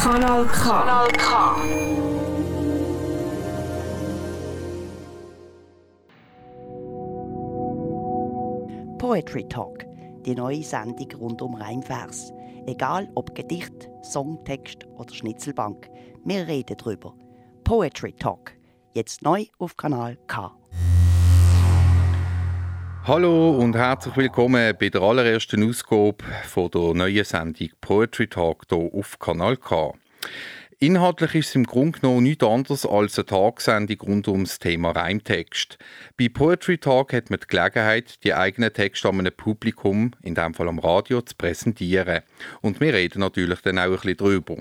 [0.00, 0.62] Kanal K.
[0.64, 1.28] Kanal K.
[8.96, 9.84] Poetry Talk,
[10.24, 12.32] die neue Sendung rund um Reimvers.
[12.64, 15.90] Egal ob Gedicht, Songtext oder Schnitzelbank,
[16.24, 17.14] wir reden drüber.
[17.64, 18.52] Poetry Talk,
[18.94, 20.59] jetzt neu auf Kanal K.
[23.10, 28.78] Hallo und herzlich willkommen bei der allerersten Ausgabe von der neuen Sendung Poetry Talk hier
[28.78, 29.94] auf Kanal K.
[30.78, 34.92] Inhaltlich ist es im Grunde genommen nichts anderes als eine Tagsendung rund um das Thema
[34.92, 35.76] Reimtext.
[36.16, 40.54] Bei Poetry Talk hat man die Gelegenheit, die eigenen Texte an einem Publikum, in diesem
[40.54, 42.20] Fall am Radio, zu präsentieren.
[42.60, 44.58] Und wir reden natürlich dann auch ein bisschen drüber.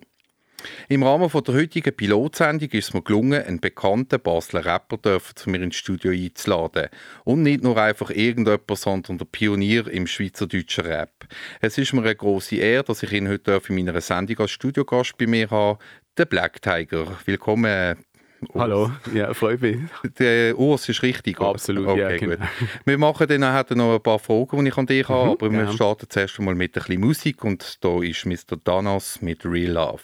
[0.88, 5.62] Im Rahmen der heutigen Pilotsendung ist es mir gelungen, einen bekannten Basler Rapper zu mir
[5.62, 6.90] ins Studio einzuladen.
[7.24, 11.28] Und nicht nur einfach irgendjemand, sondern der Pionier im schweizerdeutschen Rap.
[11.62, 15.18] Es ist mir eine grosse Ehre, dass ich ihn heute in meiner Sendung als Studiogast
[15.18, 15.80] bei mir habe,
[16.18, 17.08] den Black Tiger.
[17.26, 17.98] Willkommen,
[18.42, 18.56] Urs.
[18.56, 19.78] Hallo, ja, freut mich.
[20.18, 21.50] Der Urs ist richtig, oder?
[21.50, 22.36] Absolut, okay, ja, genau.
[22.38, 22.48] gut.
[22.86, 25.52] Wir machen dann nachher noch ein paar Fragen, die ich an dich habe, mhm, aber
[25.52, 28.56] wir starten zuerst einmal mit ein bisschen Musik und da ist Mr.
[28.64, 30.02] Danas mit Real Love.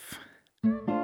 [0.65, 0.94] Thank you.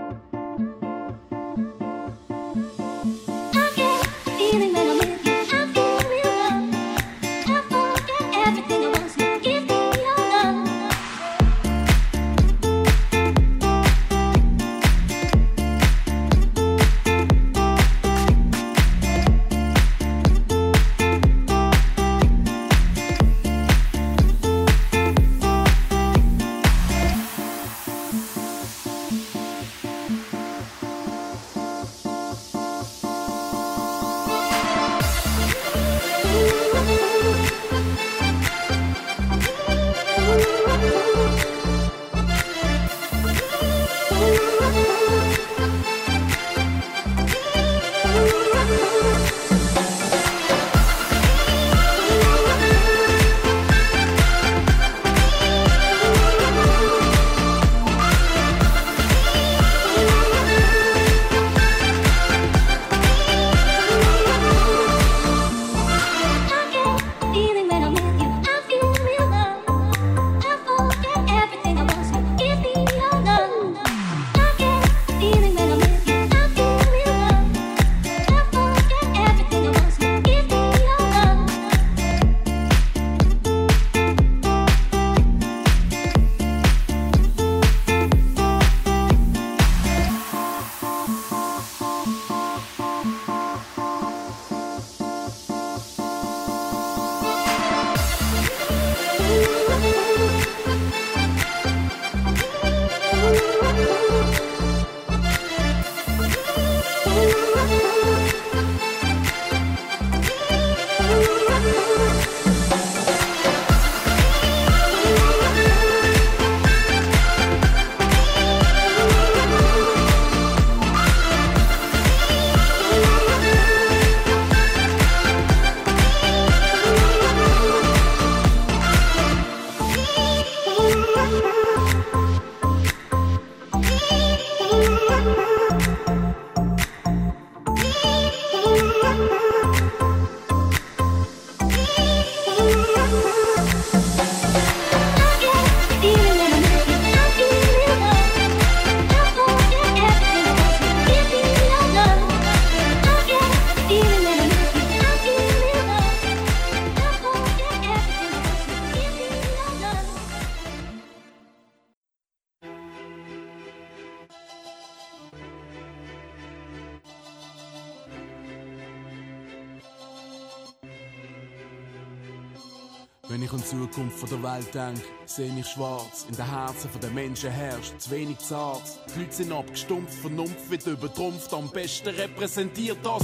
[174.43, 176.25] Welt denk, seh mich schwarz.
[176.29, 178.83] In den Herzen der Menschen herrscht zu wenig zart.
[179.13, 181.53] Die Leute sind abgestumpft, Vernunft wird übertrumpft.
[181.53, 183.23] Am besten repräsentiert das.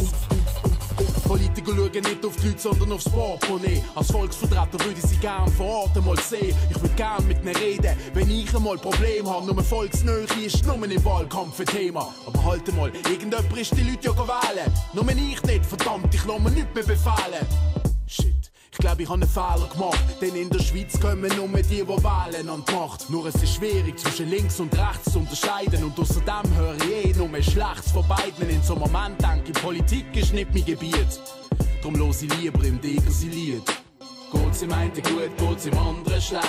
[1.27, 3.83] Politiker schauen nicht auf die Leute, sondern aufs Portemonnaie.
[3.95, 6.55] Als Volksvertreter würde ich sie gern vor Ort einmal sehen.
[6.69, 9.45] Ich würde gern mit ihnen reden, wenn ich einmal Problem habe.
[9.45, 12.13] Nur Volksnähe ist nur im Wahlkampf ein Thema.
[12.25, 14.73] Aber halt mal, irgendjemand ist die Leute ja wählen.
[14.93, 17.47] Nur ich nicht, verdammt, ich lasse mir nichts mehr befehlen.
[18.79, 21.87] Ich glaube, ich habe einen Fehler gemacht, denn in der Schweiz kommen nur die, die
[21.87, 23.09] wählen an die Macht.
[23.09, 27.17] Nur es ist schwierig zwischen links und rechts zu unterscheiden und außerdem höre ich eh
[27.17, 28.47] nur Schlechtes von beiden.
[28.47, 31.19] In so einem Moment denke ich, Politik ist nicht mein Gebiet.
[31.81, 33.63] Drum los ich lieber im Tiger sie Lied.
[34.31, 36.47] Geht's im einen gut, geht's im anderen schlecht.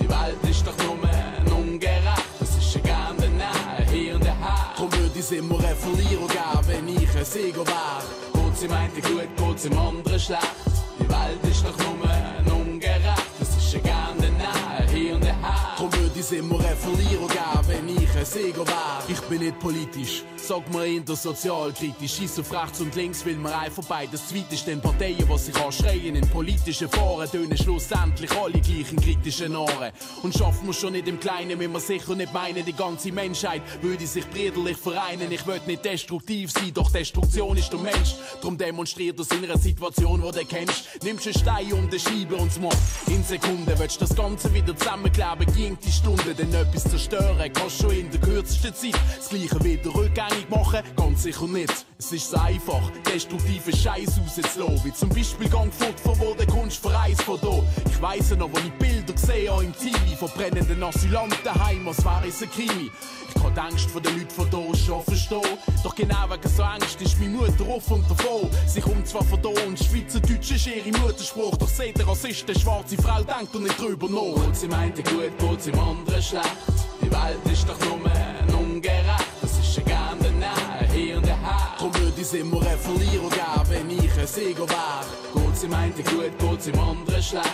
[0.00, 4.72] Die Welt ist doch nur ungerecht, das ist ja gerne daneben hier und her.
[4.78, 8.02] Drum würde ich immer einen Verlierer geben, wenn ich ein Sieger wär.
[8.32, 10.75] Geht's im einen gut, geht's im anderen schlecht.
[11.06, 15.36] Die Welt ist doch nur ungerecht, es ist ja gerne Nähe, hier und her.
[15.76, 19.02] Drum würde ich immer einen Verlierer geben, wenn ich ein Sieger wär.
[19.08, 22.14] Ich bin nicht politisch, sag mir in der sozialkritisch.
[22.14, 25.56] Schieß auf rechts und links, will mir einfach beides zweit ist den Parteien, was sich
[25.56, 29.92] anschreien in politischen Foren, tönen schlussendlich alle gleich in kritischen Ohren.
[30.22, 33.62] Und schaffen wir schon nicht im Kleinen, wenn wir sicher nicht meinen, die ganze Menschheit
[33.82, 35.30] würde sich brüderlich vereinen.
[35.30, 38.14] Ich will nicht destruktiv sein, doch Destruktion ist der Mensch.
[38.40, 41.02] Drum demonstriert das in einer Situation, wo du kennst.
[41.02, 42.76] Nimmst einen Stein und den Scheibe und Mord.
[43.08, 47.80] In Sekunden willst du das Ganze wieder zusammenkleben, ging die Stunde, denn etwas zerstören kannst
[47.80, 49.00] schon in der kürzesten Zeit.
[49.16, 51.86] Das Gleiche wieder rückgängig machen, ganz sicher nicht.
[51.98, 54.84] Es ist so einfach, destruktive Scheiß rauszulassen.
[54.84, 57.62] Wie zum Beispiel Gang von wo der Kunst verreist von da.
[57.90, 62.04] Ich weiss noch, wo ich Bilder gesehen habe im TV von brennenden Asylanten heim, als
[62.04, 62.90] wäre es ein Krimi.
[63.34, 65.58] Ich kann die Angst von den Leuten von hier schon verstehen.
[65.82, 68.50] Doch genau wegen so Angst ist meine Mutter offen und davon.
[68.66, 71.56] Sie kommt zwar von hier und Schweizerdeutsch ist ihre Mutterspruch.
[71.56, 74.44] Doch seht ihr, Rassist, eine schwarze Frau denkt und nicht drüber nach.
[74.44, 76.75] Und sie meinte gut, geht's im anderen schlecht.
[77.06, 79.26] Die Welt ist doch nur ungerecht.
[79.40, 81.36] Das ist ja gerne Nähe, hier und her.
[81.78, 85.04] Drum würde ich immer einen Verlierer geben, wenn ich ein Sieger wär.
[85.32, 87.48] Geht's im einen gut, geht's im anderen schlecht.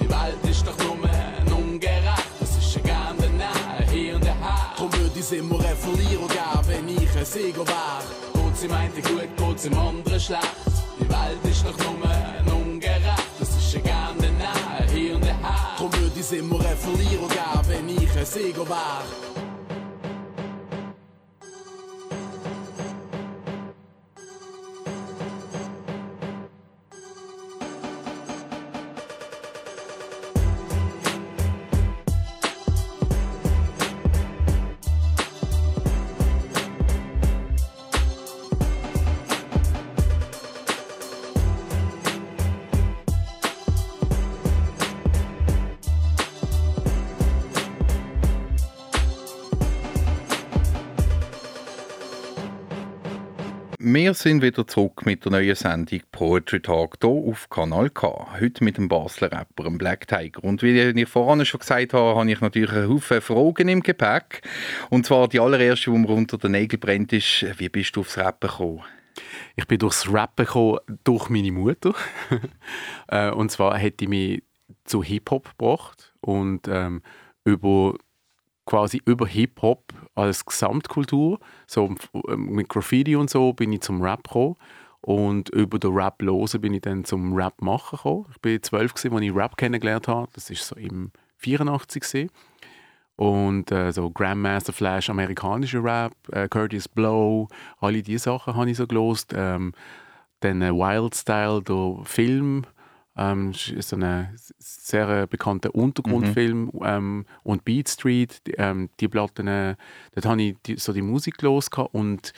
[0.00, 0.96] Die Welt ist doch nur
[1.54, 2.24] ungerecht.
[2.40, 4.72] Das ist ja gerne Nähe, hier und her.
[4.78, 8.00] Drum würde ich immer einen Verlierer geben, wenn ich ein Sieger wär.
[8.32, 10.48] Geht's im einen gut, geht's im anderen schlecht.
[10.98, 13.24] Die Welt ist doch nur ungerecht.
[13.38, 13.80] Das ist ja
[16.24, 19.43] Drum würde ich immer einen Verlierer geben, wenn
[53.94, 58.26] Wir sind wieder zurück mit der neuen Sendung Poetry Talk hier auf Kanal K.
[58.40, 60.42] Heute mit dem Basler Rapper Black Tiger.
[60.42, 64.42] Und wie ich vorhin schon gesagt habe, habe ich natürlich einen Haufen Fragen im Gepäck.
[64.90, 68.18] Und zwar die allererste, die mir unter den Nägeln brennt, ist, wie bist du aufs
[68.18, 68.82] Rappen gekommen?
[69.54, 71.94] Ich bin durchs Rappen gekommen, durch meine Mutter.
[73.06, 74.42] Äh, und zwar hat die mich
[74.82, 77.02] zu Hip-Hop gebracht und ähm,
[77.44, 77.94] über
[78.66, 81.94] quasi über Hip-Hop als Gesamtkultur, so
[82.36, 84.56] mit Graffiti und so, bin ich zum Rap gekommen.
[85.00, 88.26] Und über den Rap losen bin ich dann zum Rap machen gekommen.
[88.30, 90.30] Ich bin zwölf, als ich Rap kennengelernt habe.
[90.32, 92.30] Das war so im 84 gewesen.
[93.16, 98.78] Und äh, so Grandmaster Flash, amerikanischer Rap, äh, Curtis Blow, alle diese Sachen habe ich
[98.78, 99.34] so gelost.
[99.36, 99.72] Ähm,
[100.40, 102.66] dann äh, Wild Style, der Film,
[103.16, 104.28] ähm, ist so ein
[104.58, 106.70] sehr äh, bekannter Untergrundfilm.
[106.72, 106.80] Mhm.
[106.82, 109.76] Ähm, und Beat Street, die, ähm, die Platten, äh,
[110.14, 112.32] dort habe ich die, so die Musik los und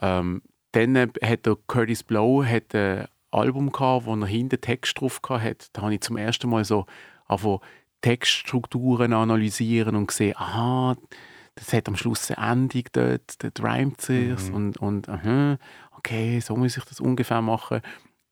[0.00, 0.42] ähm,
[0.72, 5.68] dann hat der Curtis Blow hat ein Album gehabt, wo er hinten Text drauf hat.
[5.72, 6.86] Da habe ich zum ersten Mal so
[7.26, 7.60] einfach
[8.02, 10.96] Textstrukturen analysieren und gesehen, aha,
[11.54, 14.54] das hat am Schluss eine Endung dort, dort reimt sich mhm.
[14.54, 15.58] und, und aha,
[15.96, 17.80] okay, so muss ich das ungefähr machen.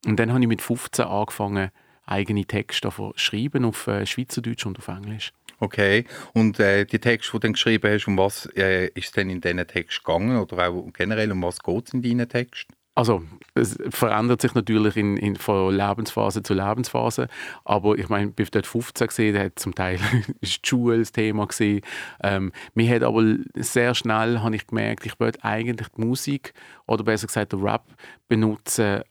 [0.06, 1.70] Und dann habe ich mit 15 angefangen,
[2.06, 5.32] eigene Texte schreiben auf äh, Schweizerdeutsch und auf Englisch.
[5.58, 9.12] Okay, und äh, die Texte, die du dann geschrieben hast, um was äh, ist es
[9.12, 12.74] denn in diesen Text gegangen oder auch generell, um was geht es in deinen Texten?
[12.96, 13.22] Also,
[13.54, 17.28] es verändert sich natürlich in, in, von Lebensphase zu Lebensphase.
[17.62, 19.98] Aber ich meine, ich dort 15 gesehen, da hat zum Teil
[20.40, 21.82] ist die Schule das Thema gesehen.
[22.22, 23.22] Ähm, mir hat aber
[23.54, 26.54] sehr schnell habe ich gemerkt, ich wollte eigentlich die Musik
[26.86, 27.84] oder besser gesagt den Rap
[28.28, 29.02] benutzen,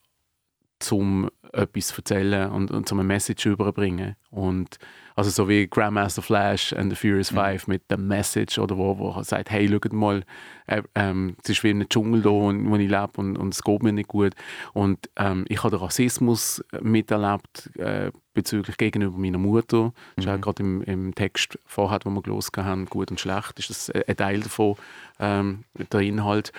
[0.91, 4.15] um etwas zu erzählen und, und um eine Message überbringen.
[4.29, 4.77] Und
[5.15, 7.35] also so wie Grandmaster Flash and the Furious mhm.
[7.37, 10.23] Five mit der Message oder wo, wo er sagt, hey, schaut mal,
[10.67, 13.83] äh, ähm, es ist wie ein Dschungel da, wo ich lebe und, und es geht
[13.83, 14.33] mir nicht gut.
[14.73, 19.93] Und ähm, ich habe den Rassismus miterlebt äh, bezüglich gegenüber meiner Mutter.
[20.17, 20.41] Das ist auch mhm.
[20.41, 24.17] gerade im, im Text vorher, wo wir gelesen haben, gut und schlecht, ist das ein
[24.17, 24.75] Teil davon,
[25.19, 26.51] ähm, der Inhalt.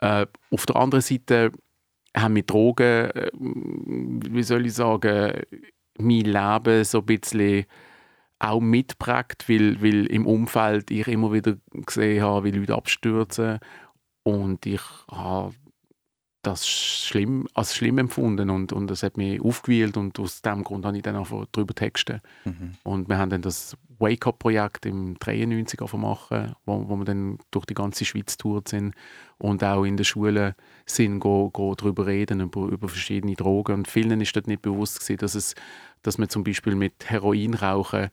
[0.00, 1.52] Äh, auf der anderen Seite
[2.16, 5.42] haben mit Drogen, äh, wie soll ich sagen,
[5.98, 7.66] mein Leben so ein bisschen
[8.38, 13.58] auch mitprägt, weil, weil im Umfeld ich immer wieder gesehen habe, wie Leute abstürzen
[14.22, 15.54] und ich habe
[16.42, 20.86] das schlimm, als schlimm empfunden und, und das hat mich aufgewühlt und aus diesem Grund
[20.86, 22.22] habe ich dann einfach darüber texten.
[22.46, 22.72] Mhm.
[22.82, 27.74] Und wir haben dann das Wake-up-Projekt im 93 machen, wo, wo wir dann durch die
[27.74, 28.94] ganze Schweiz tourt sind
[29.38, 30.54] und auch in den Schulen
[30.86, 33.74] sind, go, go darüber reden, über, über verschiedene Drogen.
[33.74, 35.54] Und vielen ist dort nicht bewusst gewesen, dass, es,
[36.02, 38.10] dass man zum Beispiel mit Heroinrauchen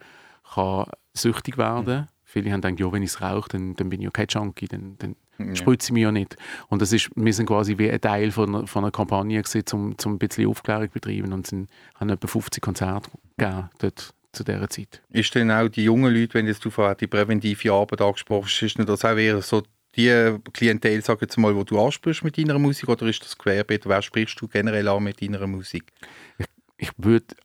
[0.53, 2.07] kann süchtig werden kann.
[2.23, 4.67] Viele haben gedacht, ja, wenn ich es rauche, dann, dann bin ich ja kein Junkie,
[4.67, 5.55] dann, dann ja.
[5.55, 6.35] spritze ich mich ja nicht.
[6.67, 9.63] Und das ist, wir sind quasi wie ein Teil von einer, von einer Kampagne gewesen,
[9.73, 14.13] um, um ein bisschen Aufklärung zu betreiben und sind, haben etwa 50 Konzerte gegeben dort
[14.37, 15.01] zu dieser Zeit.
[15.09, 18.61] Ist denn auch die jungen Leute, wenn jetzt du vorher die präventive Arbeit angesprochen hast,
[18.61, 19.63] ist das auch eher so
[19.95, 23.87] die Klientel, sag jetzt mal, wo du ansprichst mit deiner Musik oder ist das querbeet?
[23.87, 25.91] Wer sprichst du generell an mit deiner Musik?
[26.37, 26.45] Ich,
[26.77, 27.35] ich würde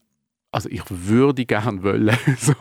[0.53, 2.53] also ich würde gerne wollen, so,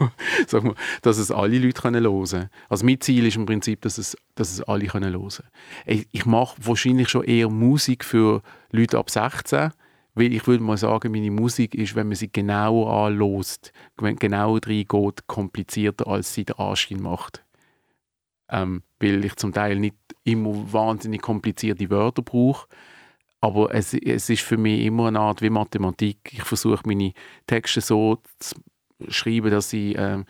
[0.48, 3.98] sag mal, dass es alle Leute können hören Also mein Ziel ist im Prinzip, dass
[3.98, 5.44] es, dass es alle können hören
[5.86, 9.72] Ich, ich mache wahrscheinlich schon eher Musik für Leute ab 16,
[10.14, 14.56] weil ich würde mal sagen, meine Musik ist, wenn man sie genau anlässt, wenn genau
[14.56, 17.46] reingeht, komplizierter, als sie der Anschein macht.
[18.50, 22.68] Ähm, weil ich zum Teil nicht immer wahnsinnig komplizierte Wörter brauche,
[23.40, 26.18] aber es, es ist für mich immer eine Art wie Mathematik.
[26.32, 27.14] Ich versuche meine
[27.48, 28.56] Texte so zu
[29.08, 30.26] schreiben, dass sie ähm,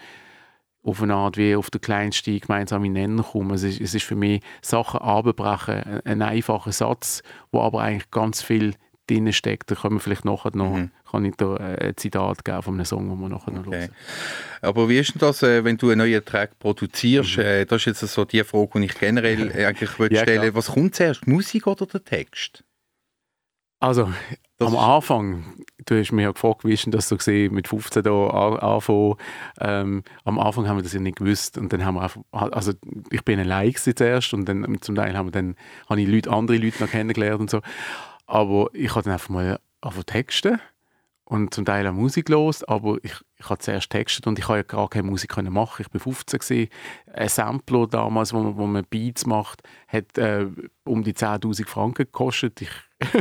[0.83, 3.51] auf eine Art wie auf den kleinsten gemeinsamen Nenner kommen.
[3.51, 7.21] Es ist, es ist für mich Sachen abbrechen, ein einfacher Satz,
[7.51, 8.75] wo aber eigentlich ganz viel
[9.11, 9.71] drin steckt.
[9.71, 10.91] Da können wir vielleicht nachher noch, mhm.
[11.09, 13.79] kann ich da äh, ein Zitat geben von einem Song, den wir nachher noch okay.
[13.79, 13.91] hören.
[14.61, 17.37] Aber wie ist denn das, äh, wenn du einen neuen Track produzierst?
[17.37, 17.43] Mhm.
[17.43, 20.55] Äh, das ist jetzt so die Frage, die ich generell eigentlich ja, stellen will.
[20.55, 22.63] Was kommt zuerst, Musik oder der Text?
[23.81, 24.13] Also,
[24.59, 25.43] das am Anfang,
[25.87, 29.15] du hast mich ja gefragt, wie ist denn das so gesehen, mit 15 da anfangen.
[29.59, 32.73] Ähm, am Anfang haben wir das ja nicht gewusst und dann haben wir einfach, also
[33.09, 35.55] ich bin allein zuerst und dann zum Teil haben wir dann,
[35.89, 37.61] habe ich Leute, andere Leute noch kennengelernt und so.
[38.25, 40.59] Aber ich habe dann einfach mal einfach Texte
[41.31, 44.57] und zum Teil auch Musik los, aber ich, ich habe zuerst textet und ich habe
[44.57, 45.85] ja gar keine Musik können machen.
[45.87, 46.69] Ich war 15 gewesen.
[47.13, 50.47] Ein Sampler damals, wo man, wo man Beats macht, hat äh,
[50.83, 52.61] um die 10.000 Franken gekostet.
[52.61, 52.69] Ich,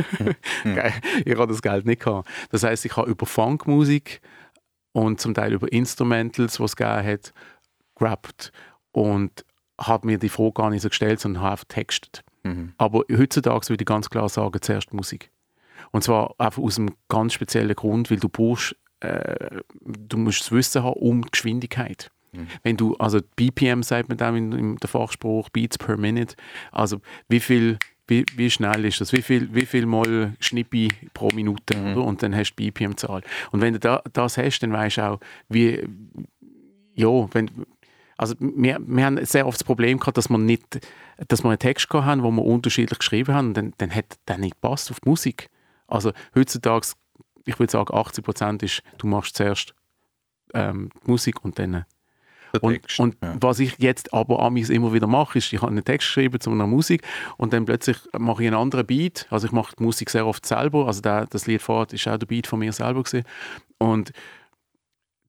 [1.25, 2.27] ich habe das Geld nicht gehabt.
[2.49, 4.21] Das heißt, ich habe über Funkmusik
[4.91, 7.33] und zum Teil über Instrumentals, was es gegeben hat,
[7.95, 8.51] gerappt
[8.91, 9.45] und
[9.79, 12.25] habe mir die Frage gar nicht so gestellt, sondern habe einfach textet.
[12.43, 12.73] Mhm.
[12.77, 15.31] Aber heutzutage würde ich ganz klar sagen, zuerst Musik.
[15.91, 20.51] Und zwar einfach aus einem ganz speziellen Grund, weil du brauchst, äh, du musst das
[20.51, 22.11] Wissen haben um die Geschwindigkeit.
[22.31, 22.47] Mhm.
[22.63, 26.35] Wenn du, also BPM sagt man dann in, in der Fachspruch, Beats per Minute,
[26.71, 29.13] also wie viel wie, wie, schnell ist das?
[29.13, 31.77] Wie viel, wie viel Mal Schnippi pro Minute?
[31.77, 31.97] Mhm.
[31.97, 33.21] Und dann hast du die BPM-Zahl.
[33.51, 35.87] Und wenn du da, das hast, dann weißt du auch, wie,
[36.93, 37.49] ja, wenn,
[38.21, 40.79] also wir, wir haben sehr oft das Problem gehabt, dass wir nicht,
[41.27, 44.37] dass wir einen Text hatten, wo wir unterschiedlich geschrieben haben, und dann, dann hat der
[44.37, 45.49] nicht passt auf die Musik.
[45.87, 46.89] Also heutzutage,
[47.45, 49.73] ich würde sagen, 80 Prozent ist, du machst zuerst
[50.53, 51.85] ähm, die Musik und dann
[52.59, 53.37] und, und ja.
[53.39, 56.51] was ich jetzt aber amis immer wieder mache, ist, ich habe einen Text geschrieben zu
[56.51, 57.01] einer Musik
[57.37, 59.25] und dann plötzlich mache ich einen anderen Beat.
[59.29, 60.85] Also ich mache die Musik sehr oft selber.
[60.85, 63.23] Also der, das Lied vorher ist auch der Beat von mir selber gewesen.
[63.77, 64.11] Und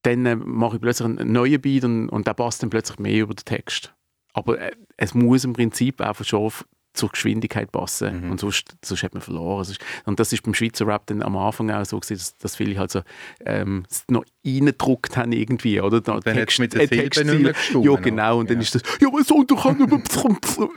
[0.02, 3.22] dann äh, mache ich plötzlich einen neuen Beat und, und der passt dann plötzlich mehr
[3.22, 3.94] über den Text.
[4.32, 6.50] Aber äh, es muss im Prinzip einfach schon
[6.94, 8.24] zur Geschwindigkeit passen.
[8.24, 8.30] Mhm.
[8.32, 9.66] Und sonst, sonst hat man verloren.
[10.04, 12.78] Und das ist beim Schweizer Rap dann am Anfang auch so gewesen, dass, dass viele
[12.78, 13.00] halt so
[13.46, 16.00] ähm, noch reingedruckt haben irgendwie, oder?
[16.00, 18.40] Da dann Text, mit der äh, Silbe Ja, genau.
[18.40, 19.64] Und dann ist das, ja, was soll doch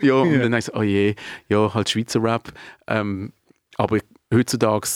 [0.02, 0.40] Ja, und ja.
[0.40, 1.16] dann heißt es, oh je,
[1.50, 2.54] ja, halt Schweizer Rap.
[2.88, 3.34] Ähm,
[3.78, 4.00] aber
[4.34, 4.88] heutzutage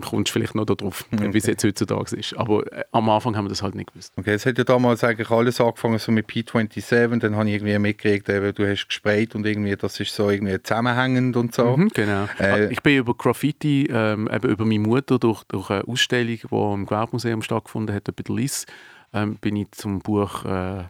[0.00, 1.34] kommst du vielleicht noch darauf, okay.
[1.34, 2.34] wie es jetzt heutzutage ist.
[2.38, 4.12] Aber äh, am Anfang haben wir das halt nicht gewusst.
[4.16, 7.78] Okay, es hat ja damals eigentlich alles angefangen so mit P27, dann habe ich irgendwie
[7.78, 11.76] mitgekriegt, eben, du hast gesprayt und irgendwie, das ist so irgendwie zusammenhängend und so.
[11.76, 12.26] Mhm, genau.
[12.40, 16.74] Äh, ich bin über Graffiti, ähm, eben über meine Mutter, durch, durch eine Ausstellung, die
[16.74, 18.64] im Gewerbemuseum stattgefunden hat, bei der LIS,
[19.12, 20.80] ähm, bin ich zum Buch äh,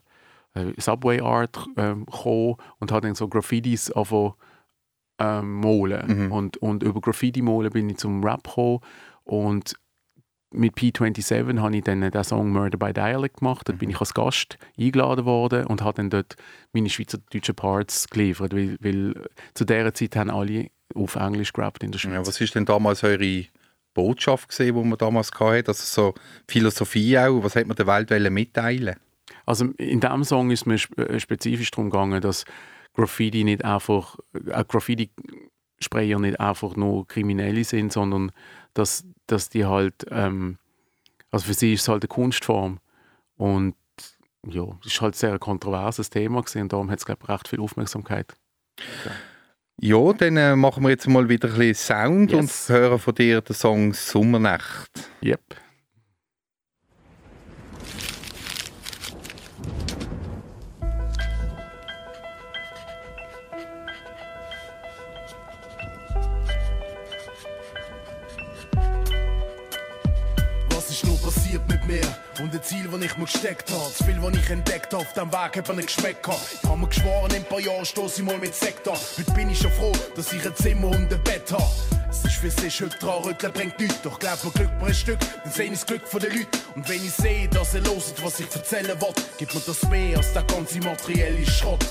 [0.55, 4.35] äh Subway Art ähm, gekommen und habe dann so Graffitis angefangen
[5.23, 6.27] ähm, malen.
[6.27, 6.33] Mhm.
[6.33, 8.81] Und, und über Graffiti-Malen bin ich zum Rap gekommen.
[9.25, 9.75] Und
[10.53, 13.69] mit P27 habe ich dann den Song Murder by Dialect gemacht.
[13.69, 13.81] Dort mhm.
[13.81, 16.37] bin ich als Gast eingeladen worden und habe dann dort
[16.73, 19.15] meine schweizerdeutschen Parts geliefert, weil, weil
[19.55, 22.13] zu dieser Zeit haben alle auf Englisch gerappt in der Schweiz.
[22.13, 23.47] Ja, was ist denn damals eure
[23.95, 25.69] Botschaft gesehen, die man damals hatte?
[25.69, 26.15] Also so
[26.49, 27.43] Philosophie auch.
[27.43, 28.97] Was hat man der Welt mitteilen?
[29.47, 32.45] Also in diesem Song ist mir äh, spezifisch darum gegangen, dass
[32.95, 38.33] Graffiti nicht einfach, äh, Graffiti-Sprayer nicht einfach nur Kriminelle sind, sondern
[38.75, 40.59] dass, dass die halt, ähm,
[41.31, 42.79] also für sie ist es halt eine Kunstform
[43.37, 43.75] und
[44.47, 47.29] ja, es ist halt sehr ein kontroverses Thema gewesen, und darum hat es, glaube ich,
[47.29, 48.35] recht viel Aufmerksamkeit.
[49.05, 49.13] Ja.
[49.81, 52.71] Ja, dann äh, machen wir jetzt mal wieder ein bisschen Sound yes.
[52.71, 54.91] und hören von dir den Song Sommernacht.
[55.25, 55.41] Yep.
[72.53, 73.93] Mir ein Ziel, das ich mir gesteckt habe.
[73.93, 76.41] Zu viel, was ich entdeckt habe, auf dem Weg eben nicht geschmeckt habe.
[76.53, 78.97] Ich habe mir geschworen, in ein paar Jahren stoße ich mal mit Sekt an.
[79.19, 81.65] Heute bin ich schon froh, dass ich ein Zimmer und ein Bett habe.
[82.11, 84.03] Es ist wie es ist, heute dran rütteln bringt nichts.
[84.03, 86.59] Doch glaub mir Glück mir ein Stück, dann seh ich das Glück von den Leuten.
[86.75, 90.19] Und wenn ich sehe, dass ihr loset, was ich erzählen will, gibt mir das mehr
[90.19, 91.85] als der ganze materielle Schrott.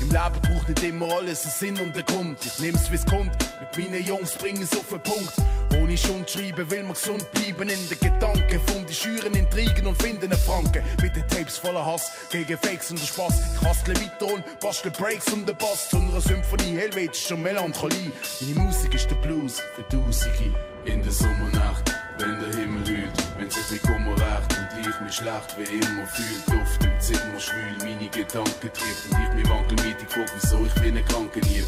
[0.00, 2.38] Im Leben braucht nicht immer alles einen Sinn und einen Grund.
[2.44, 5.32] Ich nehm's wie's kommt, mit meinen Jungs bring es auf den Punkt.
[5.80, 8.60] Ohne Schund schreiben will man gesund bleiben in den Gedanken.
[8.66, 10.82] Funde schüren Intrigen und finden einen Franken.
[11.02, 13.34] Mit den Tapes voller Hass gegen Fakes und Spaß.
[13.54, 18.12] Ich hustle weiter und bastle Breaks und den Bass zu einer Symphonie helvetischer Melancholie.
[18.40, 20.54] Meine Musik ist der Blues für Tausende.
[20.84, 25.56] In der Sommernacht, wenn der Himmel hüllt, wenn sich Kummer rächt und ich mich schlecht
[25.58, 26.46] wie immer fühlt.
[26.48, 31.04] Luft im Zimmer schwül, meine Gedanken trifft und ich mich wankelmütig frag, wieso ich bin
[31.06, 31.64] Kranken hier.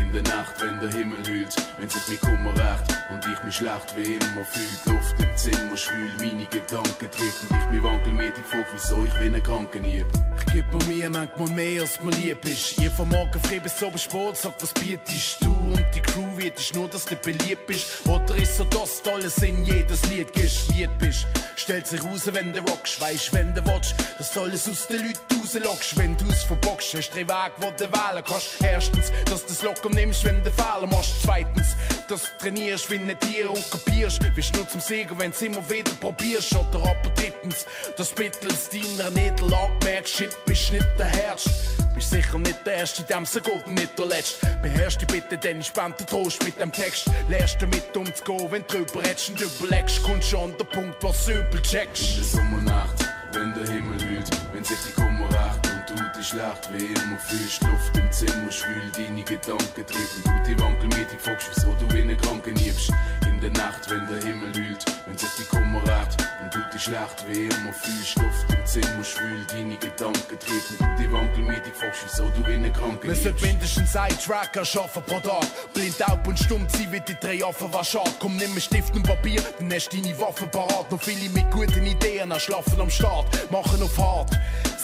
[0.00, 3.56] In der Nacht, wenn der Himmel hüllt, wenn sich mit Kummer rächt und ich mich
[3.56, 4.86] schlecht wie immer fühlt.
[4.86, 9.42] Luft im Zimmer schwül, meine Gedanken trifft und ich mich wankelmütig frag, wieso ich bin
[9.42, 10.06] Kranken hier.
[10.38, 12.78] Ich geb mir manchmal mehr als mir lieb ist.
[12.78, 16.58] Ihr von morgen früh bis oben Sport sagt, was bietest du und die Crew wird
[16.58, 18.06] ist nur, dass du beliebt bist.
[18.06, 21.26] Oder ist so das tolle Sinn, jedes Lied geschmiert bist.
[21.56, 25.06] Stellt sich raus, wenn du rockst, weisst, wenn du watch, dass du alles aus den
[25.06, 25.96] Leuten rauslockst.
[25.96, 28.62] Wenn du's verbockst, hast du drei Wege, wo du wählen kannst.
[28.62, 31.22] Erstens, dass du das locker nimmst, wenn du Fehler machst.
[31.22, 31.76] Zweitens,
[32.08, 34.20] dass du trainierst wie ein Tier und kapierst.
[34.34, 36.52] Bist nur zum Segen, wenn's immer wieder probierst.
[36.54, 41.44] Oder aber drittens, dass mittels deiner Niederlage merkst, shit, bist nicht der Herrsch.
[41.94, 44.46] Bist sicher nicht der Erste, dem gut und nicht der Letzte.
[44.62, 47.10] Beherrsch dich bitte, denn ich spann den Trost mit dem Text.
[47.28, 51.32] Lernst damit umzugehen, wenn du drüber redest und überlegst, kommt schon der Punkt, was du
[51.32, 52.02] übel checkst.
[52.02, 56.28] In der Sommernacht, wenn der Himmel hüllt, wenn sich die Kummer rächt und du dich
[56.28, 61.50] schlecht wie immer fühlst, Luft im Zimmer schwül, deine Gedanken trieben, du die wankelmütig fragst,
[61.54, 62.92] wieso du wie einen Kranken liebst.
[63.26, 66.82] In der Nacht, wenn der Himmel hüllt, wenn sich die Kummer rächt und du dich
[66.82, 72.02] schlecht wie immer fühlst, Luft im Zimmer schwül, deine Gedanken trieben, du die wankelmütig fragst,
[72.04, 75.46] wieso du wie einen Kranken Wir sollten mindestens einen Tracker schaffen pro Tag.
[75.74, 78.10] Blind, taub und stumm ziehen wie die drei Affen, was schade.
[78.20, 80.90] Komm, nimm mir Stift und Papier, dann hast du deine Waffen parat.
[80.90, 84.30] Noch viele mit guten Ideen, schlafen am Start, machen auf hart.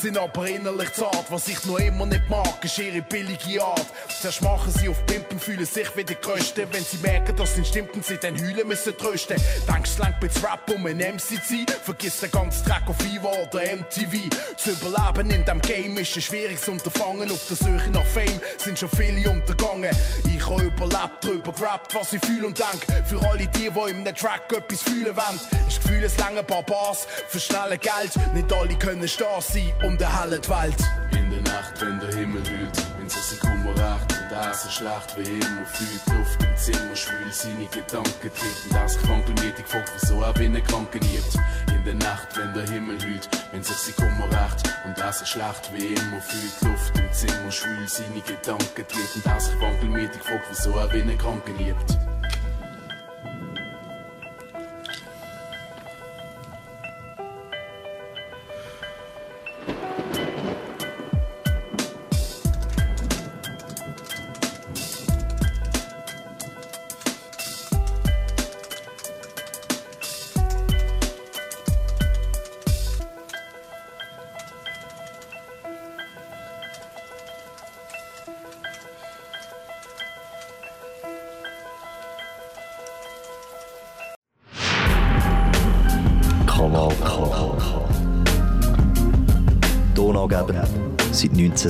[0.01, 3.87] Sind aber innerlich zart, was ich noch immer nicht mag, ist ihre billige Art.
[4.21, 6.67] Zuerst machen sie auf Pimpen, fühlen sich wie die Größten.
[6.71, 9.37] Wenn sie merken, dass sie stimmt und sie dann heulen müssen trösten.
[9.67, 11.67] Denkst du lang bis Rap um ein MC zu sein?
[11.83, 14.29] Vergiss den ganzen Track auf Viva oder MTV.
[14.57, 17.31] Zu überleben in dem Game ist ein schwieriges Unterfangen.
[17.31, 19.95] Auf der Suche nach Fame sind schon viele untergangen.
[20.35, 23.07] Ich habe überlebt, drüber gerappt, was ich fühle und denk.
[23.07, 25.41] Für alle die, die einem Track etwas fühlen wollen.
[25.69, 28.13] Ist Gefühl, es lange paar Bars für schnelle Geld.
[28.35, 30.77] Nicht alle können stark sein und erhellen die Welt.
[31.13, 33.75] In der Nacht, wenn der Himmel hüllt, wenn sich die Kummer
[34.27, 39.09] und er so schlecht wie immer fühlt, Luft im Zimmer schwül, seine Gedanken treten, das
[39.09, 41.39] wankelmütig fragt, wieso er wie Kranken liebt.
[41.69, 45.25] In der Nacht, wenn der Himmel hüllt, wenn sich die Kummer rächt und er so
[45.25, 50.77] schlecht wie immer fühlt, Luft im Zimmer schwül, seine Gedanken treten, das wankelmütig fragt, wieso
[50.77, 52.16] er wie Kranken liebt.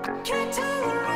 [0.02, 1.11] Can't tell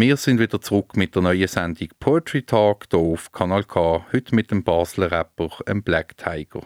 [0.00, 4.06] Wir sind wieder zurück mit der neuen Sendung Poetry Talk hier auf Kanal K.
[4.10, 5.50] Heute mit dem Basler Rapper
[5.82, 6.62] Black Tiger.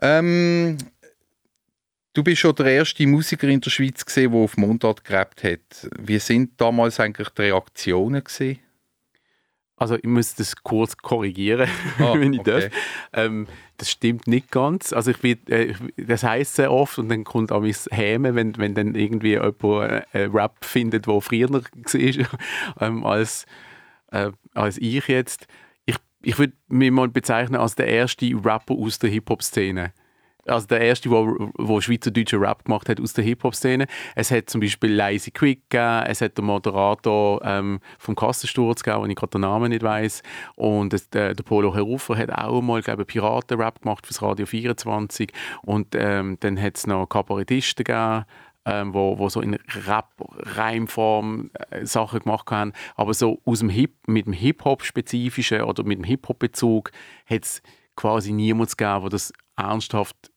[0.00, 0.78] Ähm,
[2.14, 5.90] du bist schon der erste Musiker in der Schweiz, der auf Mundart gerappt hat.
[5.98, 8.24] Wie sind damals eigentlich die Reaktionen?
[8.24, 8.60] Gewesen?
[9.80, 11.66] Also ich muss das kurz korrigieren,
[11.98, 12.68] Ah, wenn ich okay.
[12.68, 12.72] darf.
[13.14, 13.46] Ähm,
[13.78, 14.92] das stimmt nicht ganz.
[14.92, 18.58] Also ich bin, äh, das heißt sehr oft und dann kommt auch mein Häme, wenn,
[18.58, 21.62] wenn dann irgendwie jemand äh, einen Rap findet, der früher war
[22.80, 23.46] ähm, als,
[24.12, 25.46] äh, als ich jetzt.
[25.86, 29.94] Ich, ich würde mich mal bezeichnen als der erste Rapper aus der Hip-Hop-Szene.
[30.46, 33.86] Also der erste, der wo schweizerdeutsche Rap gemacht hat aus der Hip-Hop-Szene.
[34.14, 39.02] Es hat zum Beispiel Leise Quick gegeben, es hat den Moderator ähm, vom Kassensturz gegeben,
[39.02, 40.22] wo ich gerade den Namen nicht weiß
[40.56, 45.32] und es, der, der Polo Herufer hat auch mal, glaube Piraten-Rap gemacht fürs Radio 24
[45.62, 48.24] und ähm, dann hat es noch Kabarettisten gegeben,
[48.64, 52.72] ähm, wo, wo so in Rap-Reimform äh, Sachen gemacht haben.
[52.94, 56.92] Aber so aus dem Hip, mit dem Hip-Hop-spezifischen oder mit dem Hip-Hop-Bezug
[57.26, 57.62] hat es
[57.96, 60.29] quasi niemanden gegeben, der das ernsthaft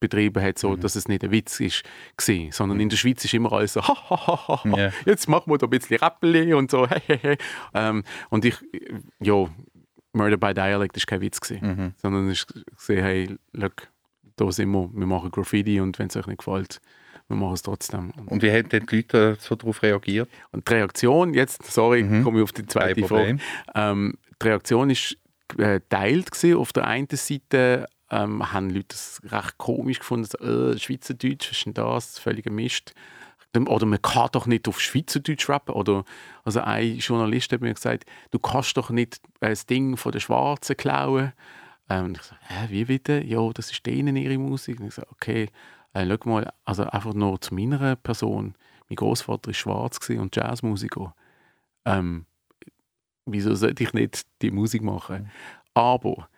[0.00, 1.82] betrieben hat, so, dass es nicht ein Witz ist,
[2.16, 4.78] gewesen, sondern in der Schweiz ist immer alles so, ha, ha, ha, ha.
[4.78, 4.90] Ja.
[5.04, 7.36] jetzt machen wir da ein bisschen Rappeli und so, he, he, he.
[7.74, 8.56] Ähm, und ich,
[9.20, 9.46] ja,
[10.12, 12.44] Murder by Dialect ist kein Witz gewesen, sondern ich
[12.76, 13.88] gesehen, hey, look,
[14.36, 16.80] da sind wir, wir machen Graffiti und wenn es euch nicht gefällt,
[17.28, 18.10] wir machen es trotzdem.
[18.26, 20.28] Und, wie haben denn die Leute so darauf reagiert?
[20.50, 23.38] und die Reaktion, jetzt, sorry, komme ich auf die zweite Frage.
[23.74, 25.16] Ähm, die Reaktion ist
[25.58, 26.56] äh, teilt gewesen.
[26.56, 31.58] Auf der einen Seite ähm, haben Leute das recht komisch gefunden, so, äh, Schweizerdeutsch, was
[31.58, 32.18] ist denn das?
[32.18, 32.94] Völliger Mist.
[33.56, 35.74] Oder man kann doch nicht auf Schweizerdeutsch rappen.
[35.74, 36.04] Oder,
[36.44, 40.20] also ein Journalist hat mir gesagt, du kannst doch nicht äh, das Ding von den
[40.20, 41.32] Schwarzen klauen.
[41.88, 43.22] Ähm, und ich so, Hä, wie bitte?
[43.24, 44.80] Ja, das ist denen ihre Musik.
[44.80, 45.48] Und ich so, okay,
[45.94, 48.54] äh, schau mal, also einfach nur zu meiner Person.
[48.88, 51.14] Mein Großvater war schwarz und Jazzmusiker.
[51.84, 52.26] Ähm,
[53.26, 55.30] wieso sollte ich nicht die Musik machen?
[55.74, 56.28] Aber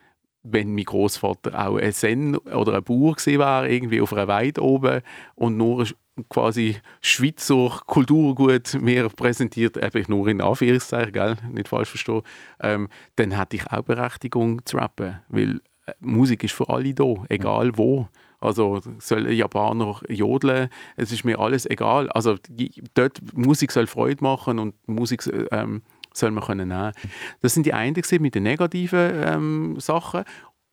[0.43, 5.03] wenn mein Großvater auch ein Sen oder ein Bauer wäre, irgendwie auf einer Weide oben
[5.35, 5.87] und nur
[6.29, 11.37] quasi Schweizer Kulturgut mir präsentiert, eben nur in Anführungszeichen, gell?
[11.51, 12.23] nicht falsch verstehen,
[12.61, 17.15] ähm, dann hätte ich auch Berechtigung zu rappen, weil äh, Musik ist für alle da,
[17.29, 18.09] egal wo.
[18.41, 22.11] Also soll ein Japaner jodeln, es ist mir alles egal.
[22.11, 26.93] Also die, dort Musik soll Freude machen und Musik ähm, soll man können nehmen.
[27.41, 30.25] Das sind die einen mit den negativen ähm, Sachen.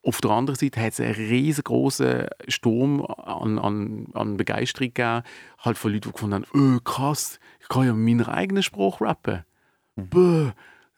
[0.02, 5.24] Auf der anderen Seite hat es einen riesengroßen Sturm an, an, an Begeisterung gegeben,
[5.60, 9.02] halt von Leuten, die gefunden haben, oh, krass, ich kann ja mit meiner eigenen Spruch
[9.02, 9.44] rappen.
[9.96, 10.52] Bäh,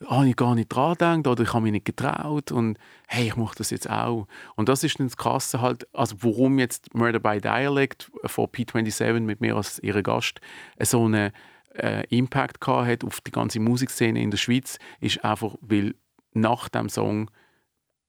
[0.07, 2.77] habe ich gar nicht dran gedacht oder ich habe mich nicht getraut und
[3.07, 4.27] hey, ich mache das jetzt auch.
[4.55, 9.19] Und das ist dann das Krasse halt, also warum jetzt Murder by Dialect von P27
[9.21, 10.41] mit mir als ihrer Gast
[10.79, 11.31] so einen
[11.75, 15.95] äh, Impact gehabt hat auf die ganze Musikszene in der Schweiz, ist einfach, weil
[16.33, 17.29] nach dem Song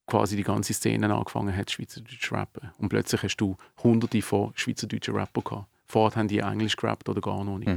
[0.06, 2.70] quasi die ganze Szene angefangen hat, Schweizerdeutsch zu rappen.
[2.78, 5.66] Und plötzlich hast du hunderte von schweizerdeutschen Rappern gehabt.
[5.86, 7.68] Vorher haben die Englisch gerappt oder gar noch nicht.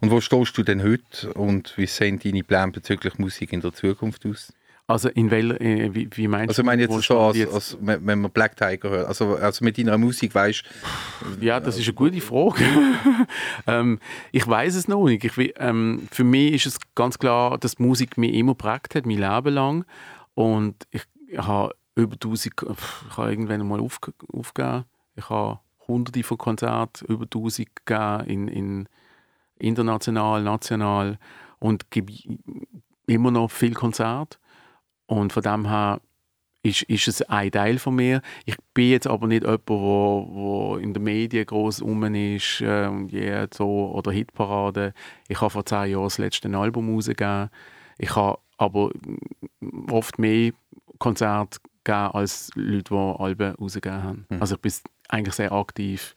[0.00, 3.72] Und wo stehst du denn heute und wie sehen deine Pläne bezüglich Musik in der
[3.72, 4.52] Zukunft aus?
[4.88, 6.66] Also in welcher, äh, wie, wie meinst Also ich du?
[6.66, 9.98] meine wo jetzt so, als, als, wenn man Black Tiger hört, also, also mit deiner
[9.98, 10.62] Musik weißt
[11.40, 12.64] Ja, das ist eine gute Frage.
[13.66, 13.98] ähm,
[14.30, 15.24] ich weiß es noch nicht.
[15.24, 19.06] Ich, ähm, für mich ist es ganz klar, dass die Musik mich immer geprägt hat,
[19.06, 19.84] mein Leben lang.
[20.34, 23.98] Und ich, ich habe über 1000, ich habe irgendwann einmal auf,
[24.32, 24.84] aufgegeben.
[25.16, 28.88] Ich habe hunderte von Konzerten, über 1000 gegeben, in, in
[29.58, 31.18] international, national
[31.58, 32.12] und gebe
[33.06, 34.38] immer noch viel Konzert.
[35.06, 36.00] Und von dem her
[36.62, 38.22] ist, ist es ein Teil von mir.
[38.44, 42.60] Ich bin jetzt aber nicht jemand, der wo, wo in den Medien groß rum ist
[42.60, 44.92] äh, und yeah, so, oder Hitparade.
[45.28, 47.50] Ich habe vor zehn Jahren das letzte Album rausgegeben.
[47.98, 48.90] Ich habe aber
[49.90, 50.52] oft mehr
[50.98, 54.26] Konzerte gegeben als Leute, die Alben rausgegeben haben.
[54.40, 54.72] Also ich bin
[55.08, 56.14] eigentlich sehr aktiv.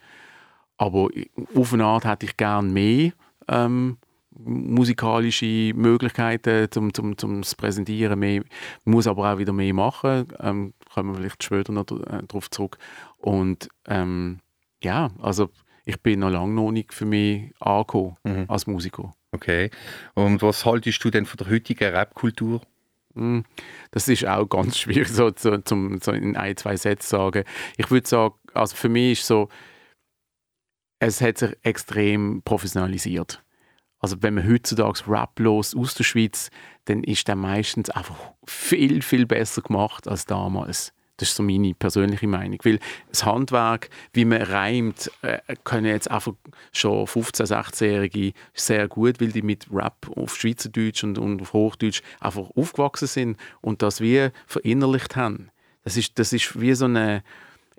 [0.78, 1.10] Aber
[1.56, 3.12] auf eine Art hätte ich gerne mehr
[3.50, 3.98] ähm,
[4.32, 8.20] musikalische Möglichkeiten zum, zum, zum zu präsentieren.
[8.20, 8.44] Mehr,
[8.86, 10.28] muss aber auch wieder mehr machen.
[10.40, 12.78] Ähm, kommen wir vielleicht später noch äh, darauf zurück.
[13.18, 14.40] Und ähm,
[14.84, 15.50] ja, also
[15.86, 19.12] ich bin noch lange noch nicht für mich angekommen als Musiker.
[19.32, 19.70] Okay.
[20.14, 22.62] Und was haltest du denn von der heutigen Rap-Kultur?
[23.14, 23.40] Mm,
[23.92, 27.44] Das ist auch ganz schwierig so, so, zum, so in ein, zwei Sätzen zu sagen.
[27.78, 29.50] Ich würde sagen, also für mich ist so,
[31.00, 33.44] es hat sich extrem professionalisiert.
[34.00, 36.50] Also wenn man heutzutage Rap los aus der Schweiz,
[36.86, 40.94] dann ist der meistens einfach viel, viel besser gemacht als damals.
[41.18, 42.60] Das ist so meine persönliche Meinung.
[42.64, 46.34] Weil das Handwerk, wie man reimt, äh, können jetzt einfach
[46.72, 52.02] schon 15-, 16-Jährige sehr gut, weil die mit Rap auf Schweizerdeutsch und, und auf Hochdeutsch
[52.22, 55.50] einfach aufgewachsen sind und das wie verinnerlicht haben.
[55.84, 57.22] Das ist, das ist wie so eine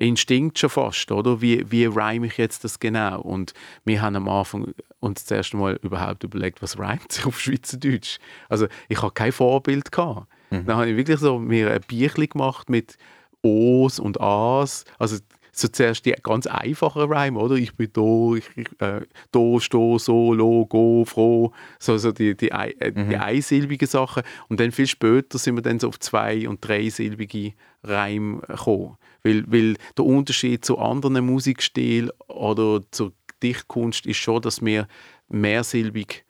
[0.01, 1.43] Instinkt schon fast, oder?
[1.43, 3.21] Wie, wie reime ich jetzt das genau?
[3.21, 3.53] Und
[3.85, 8.19] wir haben am Anfang uns das erste Mal überhaupt überlegt, was reimt sich auf Schweizerdeutsch?
[8.49, 9.93] Also ich hatte kein Vorbild.
[9.93, 10.27] Gehabt.
[10.49, 10.65] Mhm.
[10.65, 12.97] Dann habe ich wirklich so mir ein Bierchen gemacht mit
[13.43, 14.87] O's und A's.
[14.99, 15.19] Also
[15.53, 17.57] so zuerst die ganz einfachen Reime, oder?
[17.57, 21.53] Ich bin da, ich, ich äh, da, sto, so, lo, go, froh.
[21.79, 23.11] So, so die, die, äh, mhm.
[23.11, 24.23] die einsilbigen Sachen.
[24.49, 28.97] Und dann viel später sind wir dann so auf zwei- und dreisilbige Reime gekommen.
[29.23, 34.87] Weil, weil der Unterschied zu anderen Musikstilen oder zur Dichtkunst ist schon, dass wir
[35.29, 36.25] mehrsilbig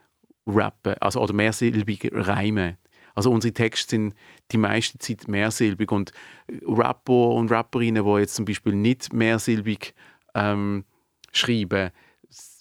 [0.46, 2.76] rappen, also oder mehrsilbig reimen.
[3.14, 4.14] Also unsere Texte sind
[4.52, 6.12] die meiste Zeit mehrsilbig und
[6.66, 9.94] Rapper und Rapperinnen, die jetzt zum Beispiel nicht mehrsilbig
[10.34, 10.84] ähm,
[11.32, 11.90] schreiben,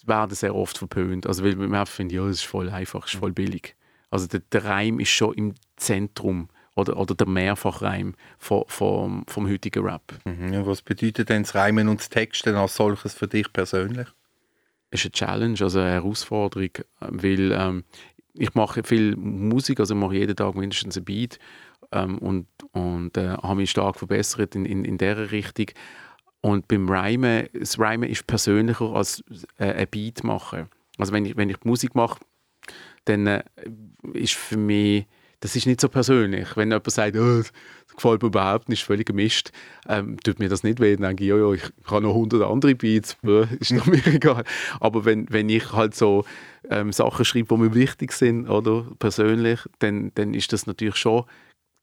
[0.06, 1.26] werden sehr oft verpönt.
[1.26, 3.76] Also weil man findet, ja, es ist voll einfach, es ist voll billig.
[4.10, 6.48] Also der, der Reim ist schon im Zentrum
[6.80, 10.02] oder, oder der Mehrfachreim vom, vom, vom heutigen Rap.
[10.24, 10.66] Mhm.
[10.66, 14.08] Was bedeutet denn das Reimen und das Texten als solches für dich persönlich?
[14.90, 17.84] Es ist eine Challenge, also eine Herausforderung, weil ähm,
[18.34, 21.38] ich mache viel Musik, also ich mache jeden Tag mindestens ein Beat
[21.92, 25.66] ähm, und, und äh, habe mich stark verbessert in, in, in dieser Richtung.
[26.40, 29.22] Und beim Rhymen, das Rhymen ist persönlicher als
[29.58, 30.68] äh, ein Beat machen.
[30.98, 32.20] Also wenn ich, wenn ich Musik mache,
[33.04, 33.42] dann äh,
[34.14, 35.06] ist für mich,
[35.40, 36.56] das ist nicht so persönlich.
[36.56, 37.52] Wenn jemand sagt, oh, das
[37.94, 39.50] gefällt mir überhaupt nicht, ist völlig gemischt,
[39.88, 42.42] ähm, tut mir das nicht weh, dann denke ich, ja, ja, ich habe noch hundert
[42.42, 43.16] andere Beats,
[43.58, 44.44] ist doch mir egal.
[44.80, 46.24] Aber wenn, wenn ich halt so
[46.68, 51.24] ähm, Sachen schreibe, die mir wichtig sind, oder, persönlich, dann, dann ist das natürlich schon,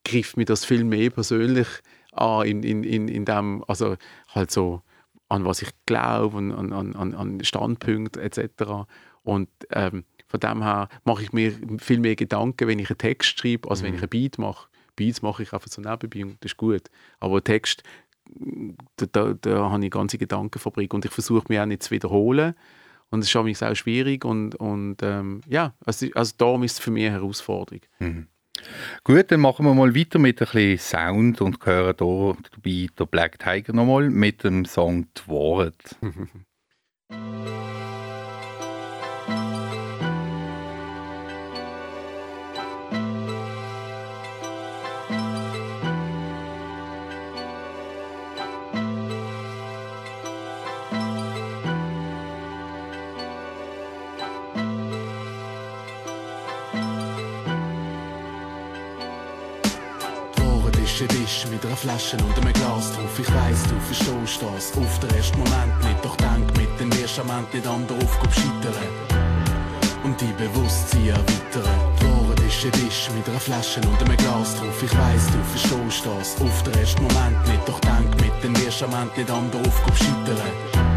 [0.06, 1.68] greift mir das viel mehr persönlich
[2.14, 3.98] an, in, in, in, in dem, also
[4.30, 4.82] halt so,
[5.30, 8.88] an was ich glaube, an, an, an, an Standpunkte etc.
[9.24, 13.40] Und ähm, von dem her mache ich mir viel mehr Gedanken, wenn ich einen Text
[13.40, 13.88] schreibe, als mhm.
[13.88, 14.68] wenn ich einen Beat mache.
[14.96, 16.90] Beats mache ich einfach so nebenbei und das ist gut.
[17.20, 17.84] Aber Text,
[18.98, 22.56] da, da, da habe ich ganze Gedankenfabrik und ich versuche mich auch nicht zu wiederholen.
[23.10, 26.80] Und es ist mich auch schwierig und, und ähm, ja, also, also darum ist es
[26.80, 27.82] für mich eine Herausforderung.
[28.00, 28.28] Mhm.
[29.04, 33.06] Gut, dann machen wir mal weiter mit ein bisschen Sound und hören hier dabei der
[33.06, 35.96] Black Tiger nochmal mit dem Song «Die Wahrheit».
[61.06, 63.20] Tisch mit einer Flasche und einem Glas drauf.
[63.20, 66.04] Ich weiss, du verstehst das auf den ersten Moment nicht.
[66.04, 68.90] Doch denk mit dem ersten Moment nicht an darauf scheitern.
[70.04, 71.78] Und die Bewusstsein erweitern.
[72.02, 74.82] Wahrheit ist Tisch mit einer Flasche und einem Glas drauf.
[74.82, 77.68] Ich weiss, du verstehst das auf den ersten Moment nicht.
[77.68, 80.97] Doch denk mit dem ersten Moment nicht an darauf scheitern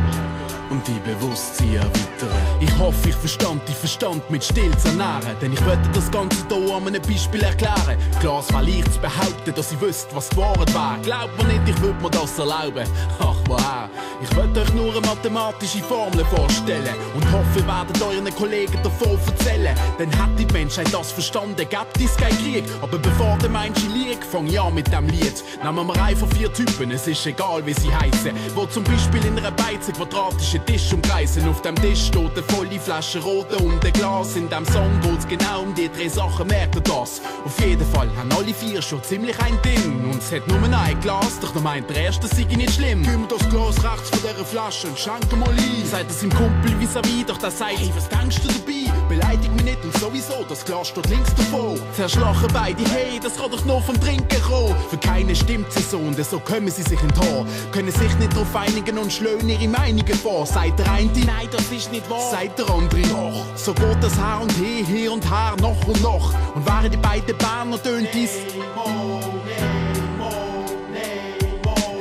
[0.71, 2.31] und die Bewusstsein erweitern.
[2.61, 6.37] Ich hoffe, ich verstand die Verstand mit still zu ernähren, denn ich wollte das Ganze
[6.49, 7.99] hier an einem Beispiel erklären.
[8.21, 10.99] Klar, es war leicht zu behaupten, dass ich wüsste, was Wahrheit wäre.
[11.03, 12.87] Glaubt mir nicht, ich würde mir das erlauben.
[13.19, 13.91] Ach, woher?
[14.23, 19.19] Ich wollte euch nur eine mathematische Formel vorstellen und hoffe, ihr werdet euren Kollegen davon
[19.27, 19.75] erzählen.
[19.99, 22.65] Dann hat die Menschheit das verstanden, gibt es keinen Krieg.
[22.83, 25.43] Aber bevor der Mensch liegt, fang an mit dem Lied.
[25.65, 29.39] Nehmen wir einfach vier Typen, es ist egal, wie sie heißen, wo zum Beispiel in
[29.39, 31.49] einer Beize quadratische den Tisch umkreisen.
[31.49, 34.37] Auf dem Tisch steht eine volle Flasche Rote und ein Glas.
[34.37, 37.21] In dem Song geht's genau um die drei Sachen, merkt ihr das?
[37.45, 40.11] Auf jeden Fall haben alle vier schon ziemlich ein Ding.
[40.11, 43.03] Und es hat nur ein Glas, doch noch meint der erste sei nicht schlimm.
[43.03, 45.87] Gib mir das Glas rechts von dieser Flasche und schenke mal ein.
[45.91, 48.81] Sagt es im Kumpel vis-à-vis, doch der sagt, hey, was denkst du dabei?
[49.09, 51.81] Beleidig mich nicht und sowieso, das Glas steht links davon.
[51.97, 54.75] Zerschlachen beide, hey, das kann doch nur vom Trinken kommen.
[54.89, 57.47] Für keinen stimmt sie so und so kommen sie sich in Tor.
[57.73, 60.47] Können sich nicht darauf einigen und schlönen ihre Meinungen vor.
[60.53, 62.29] Sagt der eine, nein, das ist nicht wahr.
[62.29, 63.57] Sagt der andere, doch.
[63.57, 66.35] So geht das her und her, her und her, noch und noch.
[66.57, 68.31] Und wären die beiden Berner tönt dies.
[68.33, 68.55] Es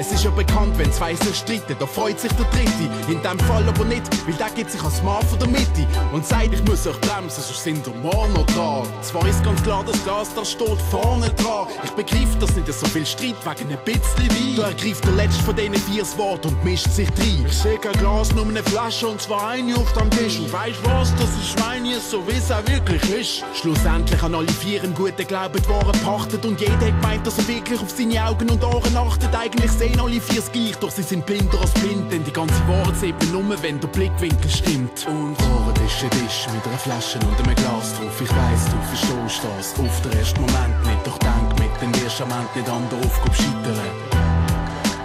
[0.10, 2.90] Es ist ja bekannt, wenn zwei sich streiten, da freut sich der Dritte.
[3.10, 6.26] In dem Fall aber nicht, weil der gibt sich als Mann von der Mitte und
[6.26, 8.88] sagt, ich muss euch bremsen, sonst sind wir morgen noch dran.
[9.04, 11.68] Zwar ist ganz klar, das Gas, da steht vorne dran.
[11.84, 14.56] Ich begriff, dass nicht so viel Streit wegen ein bisschen Wein.
[14.58, 17.46] Da ergreift der letzte von denen vier das Wort und mischt sich rein.
[17.46, 20.40] Ich seh kein Glas, nur eine Flasche und zwar eine auf dem Tisch.
[20.40, 21.56] Und weißt was, das ist
[21.90, 23.44] hier so wie es auch wirklich ist.
[23.60, 27.38] Schlussendlich an alle vier im guten Glauben die Waren pachtet und jeder hat gemeint, dass
[27.38, 29.36] er wirklich auf seine Augen und Ohren achtet.
[29.36, 32.96] Eigentlich sehen alle vier gleich, doch sie sind blinder als blind, denn die ganze Wahrheit
[32.98, 35.06] sieht man nur, wenn der Blickwinkel stimmt.
[35.08, 38.22] Und Ohren Tisch ein Tisch mit einer Flasche und einem Glas drauf.
[38.22, 42.22] Ich weiss, du verstehst das auf den ersten Moment nicht, doch denk mit, denn wirst
[42.22, 44.20] am Ende nicht an der Aufgabe scheitern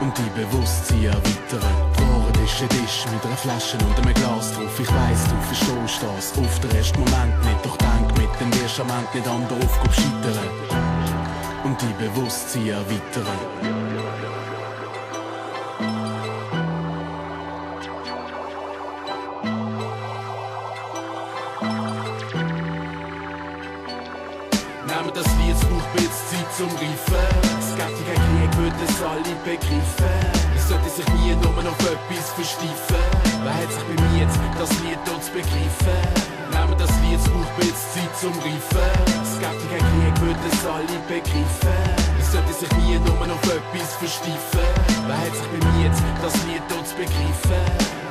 [0.01, 1.75] und die Bewusstsein erweitern.
[1.97, 4.79] Vor ist ein Tisch mit einer Flasche und einem Glas drauf.
[4.79, 8.81] Ich weiss, du verstehst das auf den ersten Moment nicht, doch denk mit, dann wirst
[8.81, 10.85] am Ende nicht an der Aufgabe scheitern
[11.65, 13.84] und die Bewusstsein erweitern.
[26.57, 27.27] Zum Reifen.
[27.59, 30.15] Es gibt keinen Krieg, wird es alle begreifen.
[30.55, 33.03] Es sollte sich nie nur auf etwas versteifen.
[33.43, 35.99] Wer hat sich bei mir jetzt das Lied dort zu begreifen?
[36.55, 38.95] Nehmen das Lied, es braucht bisschen Zeit zum Reifen.
[39.19, 41.79] Es gibt keinen Krieg, wird es alle begreifen.
[42.23, 44.69] Es sollte sich nie nur auf etwas versteifen.
[45.11, 47.63] Wer hat sich bei mir jetzt das Lied dort zu begreifen?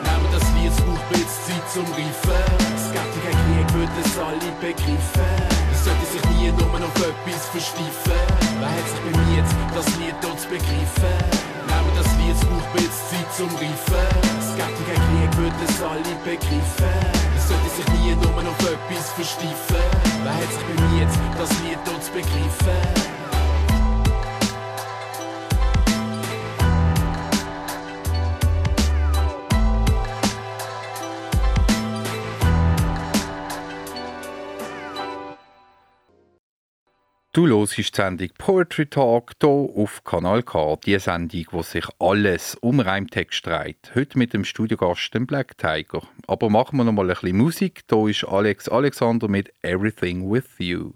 [0.03, 2.43] Nehmen das Lied, es braucht bisschen Zeit zum Reifen.
[2.75, 5.62] Es gibt keinen Krieg, wird es alle begreifen.
[5.83, 8.23] Sollte sich nie nur auf etwas versteifen.
[8.57, 11.19] Wer hat sich jetzt das Lied dort zu begreifen?
[11.67, 14.07] Nehmen das Lied, es braucht bisschen Zeit zum Reifen.
[14.39, 16.95] Es gibt keinen Krieg, wird es alle begreifen.
[17.35, 19.83] Es sollte sich nie nur auf etwas versteifen.
[20.23, 23.22] Wer hat sich jetzt das Lied dort zu begreifen?
[37.35, 40.77] Du hörst die Sendung Poetry Talk hier auf Kanal K.
[40.85, 43.91] Die Sendung, wo sich alles um Reimtext dreht.
[43.95, 46.03] Heute mit dem Studiogast, dem Black Tiger.
[46.27, 47.85] Aber machen wir noch mal ein bisschen Musik.
[47.89, 50.91] Hier ist Alex Alexander mit Everything With You.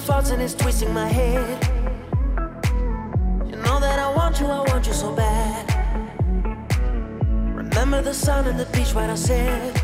[0.00, 1.58] Thoughts and it's twisting my head.
[3.50, 5.64] You know that I want you, I want you so bad.
[7.54, 9.74] Remember the sun and the beach right I said.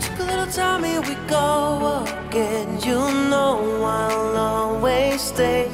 [0.00, 2.80] Took a little time, here we go again.
[2.80, 2.98] You
[3.30, 5.66] know I'll always stay.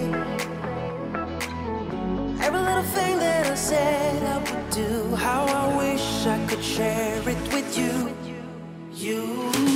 [2.46, 7.20] Every little thing that I said I would do, how I wish I could share
[7.28, 8.12] it with you.
[8.92, 9.69] You.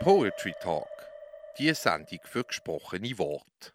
[0.00, 0.86] Poetry Talk.
[1.58, 3.72] Die Sendung für gesprochene Worte.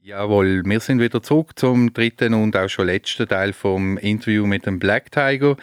[0.00, 4.66] Jawohl, wir sind wieder zurück zum dritten und auch schon letzten Teil vom Interview mit
[4.66, 5.56] dem Black Tiger.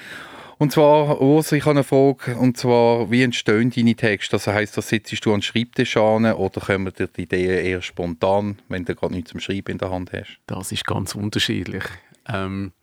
[0.58, 4.38] Und zwar, Urs, ich habe eine Frage, und zwar, wie entstehen deine Texte?
[4.38, 7.82] Also heisst das, sitzt du an den Schreibtisch an oder kommen dir die Ideen eher
[7.82, 10.40] spontan, wenn du gerade nichts zum Schreiben in der Hand hast?
[10.48, 11.84] Das ist ganz unterschiedlich.
[12.28, 12.74] Ähm,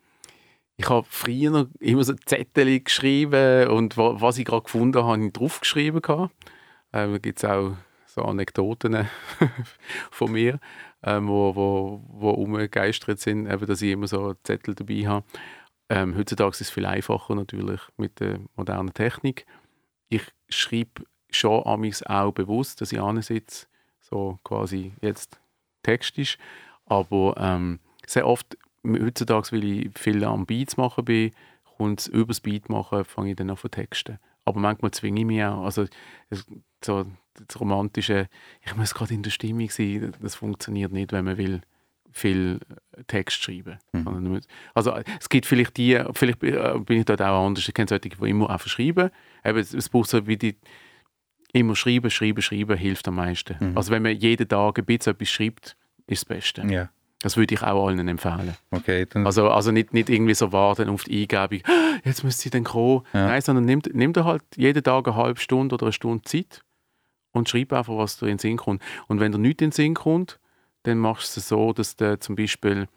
[0.77, 5.27] ich habe früher immer so Zettel geschrieben und wa- was ich gerade gefunden habe, habe
[5.27, 6.03] ich draufgeschrieben.
[6.93, 9.09] Ähm, da gibt es auch so Anekdoten
[10.11, 10.59] von mir,
[11.03, 15.27] ähm, wo, wo, wo umgegeistert sind, eben, dass ich immer so Zettel dabei habe.
[15.89, 19.47] Ähm, heutzutage ist es viel einfacher natürlich mit der modernen Technik.
[20.09, 23.67] Ich schreibe schon amigs auch bewusst, dass ich sitze,
[24.01, 25.41] so quasi jetzt
[25.83, 26.39] textisch,
[26.87, 31.31] aber ähm, sehr oft heutzutage, weil ich viel am Beats machen bin,
[31.77, 34.19] kommt es über das Beat machen, fange ich dann an zu texten.
[34.45, 35.65] Aber manchmal zwinge ich mich auch.
[35.65, 35.87] Also
[36.85, 37.07] so
[37.49, 38.29] das romantische,
[38.65, 41.63] ich muss gerade in der Stimmung sein, das funktioniert nicht, wenn man will
[42.13, 42.61] viel
[43.09, 43.79] Text schreiben.
[44.05, 47.67] Man muss- Also es gibt vielleicht die, vielleicht äh, bin ich dort auch anders.
[47.67, 49.11] Ich kenne solche, die immer einfach schreiben.
[49.45, 50.57] Eben, es, es braucht so wie die
[51.53, 53.57] immer schreiben, schreiben, schreiben hilft am meisten.
[53.77, 55.77] Also wenn man jeden Tag ein bisschen etwas schreibt,
[56.07, 56.63] ist das Beste.
[56.71, 56.91] Ja,
[57.25, 58.55] Das würde ich auch allen empfehlen.
[58.71, 59.07] okay.
[59.15, 62.65] Also, also nicht, nicht irgendwie so warten auf die Eingebung, «Ah, jetzt müsste sie dann
[62.65, 63.01] kommen.
[63.15, 63.29] Ja.
[63.29, 66.63] Nein, sondern nimm, nimm dir halt jeden Tag eine halbe Stunde oder eine Stunde Zeit
[67.33, 68.83] und schreib einfach, was dir in den Sinn kommt.
[69.09, 70.39] Und wenn dir nichts in den Sinn kommt,
[70.83, 72.89] dann machst du es so, dass du zum Beispiel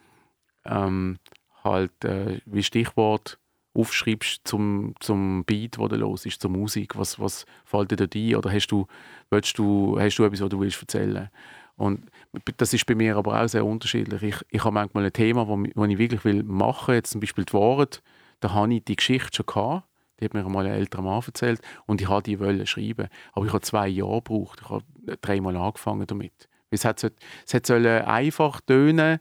[0.65, 1.19] ähm,
[1.63, 3.39] halt äh, wie Stichwort
[3.73, 6.97] aufschreibst zum, zum Beat, wo du los ist, zur Musik.
[6.97, 8.35] Was, was fällt dir da ein?
[8.35, 8.87] Oder hast du,
[9.29, 11.29] willst du, hast du etwas, was du willst erzählen
[11.77, 12.11] Und
[12.57, 14.21] das ist bei mir aber auch sehr unterschiedlich.
[14.23, 17.45] Ich, ich habe manchmal ein Thema, wo, wo ich wirklich will machen jetzt zum Beispiel
[17.45, 17.99] die Worte,
[18.39, 19.83] da habe ich die Geschichte schon gehabt.
[20.19, 23.07] Die hat mir einmal ein älterer Mann erzählt und ich wollte die wollen schreiben.
[23.33, 24.59] Aber ich habe zwei Jahre gebraucht.
[24.63, 24.83] Ich habe
[25.21, 26.49] dreimal angefangen damit.
[26.71, 27.09] Es hat, so-
[27.45, 29.19] es hat sollen einfach tönen,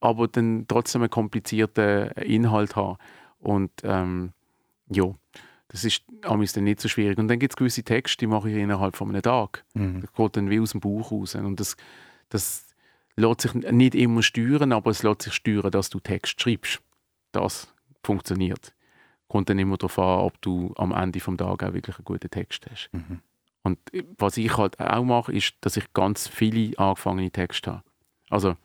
[0.00, 2.98] aber dann trotzdem einen komplizierten Inhalt haben.
[3.40, 4.32] Und ähm,
[4.90, 5.12] ja,
[5.68, 7.18] das ist amigs dann nicht so schwierig.
[7.18, 9.64] Und dann gibt es gewisse Texte, die mache ich innerhalb von einem Tag.
[9.74, 10.02] Mhm.
[10.02, 11.34] Das geht dann wie aus dem Bauch raus.
[11.34, 11.76] Und das,
[12.28, 12.68] das
[13.16, 16.80] lässt sich nicht immer steuern, aber es lässt sich steuern, dass du Text schreibst.
[17.32, 17.72] Das
[18.02, 18.74] funktioniert.
[19.28, 22.30] Kommt dann immer darauf an, ob du am Ende des Tages auch wirklich einen guten
[22.30, 22.88] Text hast.
[22.92, 23.20] Mhm.
[23.62, 23.78] Und
[24.16, 27.82] was ich halt auch mache, ist, dass ich ganz viele angefangene Texte habe.
[28.30, 28.56] Also,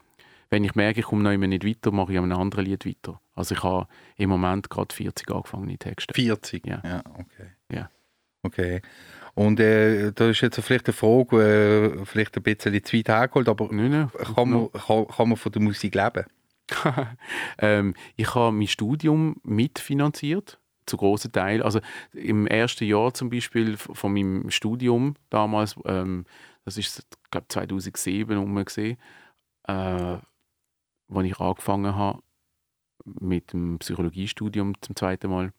[0.49, 2.85] wenn ich merke, ich komme noch immer nicht weiter, mache ich an einem anderen Lied
[2.85, 3.19] weiter.
[3.35, 3.87] Also ich habe
[4.17, 6.13] im Moment gerade 40 angefangene Texte.
[6.13, 6.65] 40?
[6.67, 6.81] Ja.
[6.85, 7.47] ja okay.
[7.71, 7.89] Ja.
[8.43, 8.81] Okay.
[9.35, 13.49] Und äh, da ist jetzt vielleicht eine Frage, äh, vielleicht ein bisschen zu weit hergeholt,
[13.49, 14.09] aber Nein, nein.
[14.35, 16.25] kann man, kann, kann man von der Musik leben?
[17.57, 21.63] ähm, ich habe mein Studium mitfinanziert, zu großen Teil.
[21.63, 21.79] Also
[22.13, 26.25] im ersten Jahr zum Beispiel von meinem Studium damals, ähm,
[26.65, 28.97] das ist glaube 2007 um gesehen,
[29.67, 32.21] äh, als ich angefangen habe
[33.05, 35.53] mit dem Psychologiestudium zum zweiten Mal.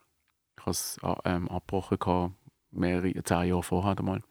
[0.57, 2.35] Ich habe es äh, ähm, abgebrochen,
[2.77, 4.23] mehrere, zehn Jahre vorher einmal.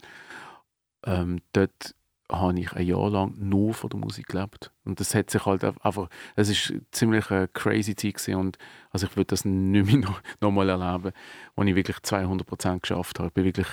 [1.06, 1.96] Ähm, dort
[2.32, 4.72] habe ich ein Jahr lang nur von der Musik gelebt.
[4.86, 8.58] Und das hat sich halt einfach, es ist ziemlich eine crazy Zeit gewesen und
[8.92, 11.14] also ich würde das nicht mehr noch, noch mal erleben,
[11.56, 13.28] wo ich wirklich 200% geschafft habe.
[13.28, 13.68] Ich bin wirklich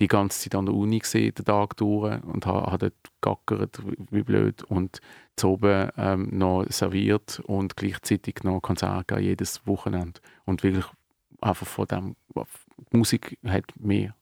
[0.00, 3.78] die ganze Zeit an der Uni gesehen, den Tag durch und habe, habe dort gackert,
[4.10, 5.00] wie blöd und
[5.36, 10.20] zu oben ähm, noch serviert und gleichzeitig noch Konzerte jedes Wochenende.
[10.44, 10.86] Und wirklich
[11.40, 12.16] einfach von dem,
[12.90, 14.14] Musik hat mir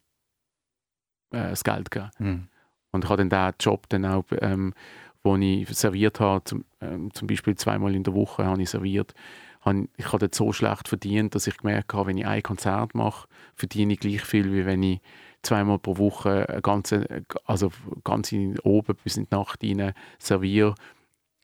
[1.31, 2.11] äh, das Geld gegeben.
[2.19, 2.49] Mhm.
[2.93, 4.75] Und ich habe dann diesen Job dann auch, ähm,
[5.23, 9.15] wo ich serviert habe, zum, ähm, zum Beispiel zweimal in der Woche habe ich serviert,
[9.63, 12.95] habe, ich habe dort so schlecht verdient, dass ich gemerkt habe, wenn ich ein Konzert
[12.95, 15.01] mache, verdiene ich gleich viel, wie wenn ich
[15.43, 17.73] zweimal pro Woche ganze, also
[18.05, 20.75] ganz in, oben bis in die Nacht rein serviere.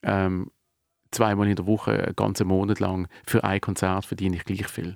[0.02, 0.50] Ähm,
[1.11, 4.94] zweimal in der Woche, einen ganzen Monat lang, für ein Konzert verdiene ich gleich viel.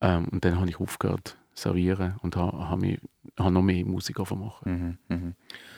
[0.00, 2.98] Ähm, und dann habe ich aufgehört servieren und habe, mich,
[3.38, 4.98] habe noch mehr Musik machen.
[5.08, 5.16] Mhm.
[5.16, 5.34] Mhm.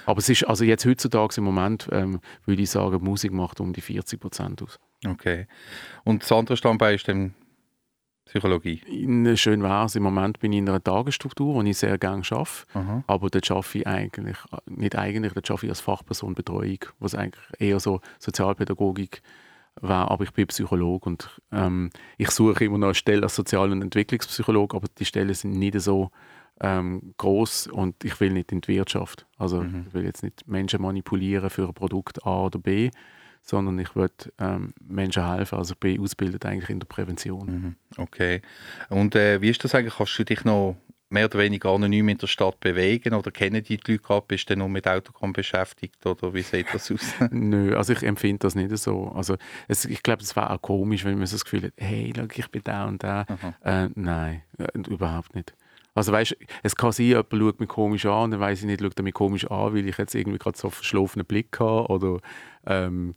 [0.06, 3.72] Aber es ist, also jetzt heutzutage im Moment, ähm, würde ich sagen, Musik macht um
[3.72, 4.78] die 40 Prozent aus.
[5.04, 5.46] Okay.
[6.04, 7.34] Und das andere Standbein ist dann
[8.24, 8.80] Psychologie?
[8.86, 12.22] In, schön wäre es, im Moment bin ich in einer Tagesstruktur, wo ich sehr gerne
[12.30, 12.66] arbeite.
[12.72, 13.04] Aha.
[13.06, 17.44] Aber dort arbeite ich eigentlich, nicht eigentlich, dort arbeite ich als Fachperson Betreuung, was eigentlich
[17.58, 19.22] eher so Sozialpädagogik
[19.80, 20.10] wäre.
[20.10, 23.82] Aber ich bin Psychologe und ähm, ich suche immer noch eine Stelle als Sozial- und
[23.82, 26.10] Entwicklungspsychologe, aber die Stellen sind nicht so
[26.60, 29.26] ähm, groß und ich will nicht in die Wirtschaft.
[29.38, 29.86] Also Mhm.
[29.88, 32.90] ich will jetzt nicht Menschen manipulieren für ein Produkt A oder B,
[33.42, 34.08] sondern ich will
[34.38, 35.58] ähm, Menschen helfen.
[35.58, 37.46] Also ich bin ausgebildet eigentlich in der Prävention.
[37.46, 37.76] Mhm.
[37.96, 38.42] Okay.
[38.90, 39.94] Und äh, wie ist das eigentlich?
[39.96, 40.76] Kannst du dich noch
[41.12, 44.24] mehr oder weniger anonym in der Stadt bewegen oder kennen die, die Leute gerade?
[44.26, 47.14] Bist du nur mit Autogramm beschäftigt oder wie sieht das aus?
[47.30, 49.12] Nö, also ich empfinde das nicht so.
[49.14, 49.36] Also
[49.68, 52.26] es, ich glaube, es wäre auch komisch, wenn man so das Gefühl hat, hey, schau,
[52.34, 53.26] ich bin da und da.
[53.62, 55.54] Äh, nein, äh, überhaupt nicht.
[55.94, 58.98] Also weißt, es kann sein, jemand schaut mich komisch an, dann weiß ich nicht, schaut
[58.98, 62.18] er mich komisch an, weil ich jetzt irgendwie gerade so einen verschlafenen Blick habe oder
[62.66, 63.14] ähm,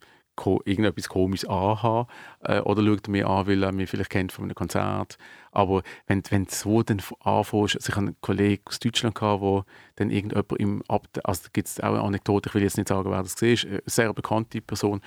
[0.66, 2.08] irgendetwas komisches anhabe.
[2.42, 5.18] Äh, oder schaut mich an, weil er mich vielleicht kennt von einem Konzert.
[5.52, 9.42] Aber wenn, wenn du so dann anfängst, also ich hatte einen Kollegen aus Deutschland, gehabt,
[9.42, 9.64] wo
[9.96, 13.10] dann irgendjemand im Abteil, also gibt es auch eine Anekdote, ich will jetzt nicht sagen,
[13.10, 15.02] wer das war, eine sehr bekannte Person,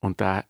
[0.00, 0.44] und der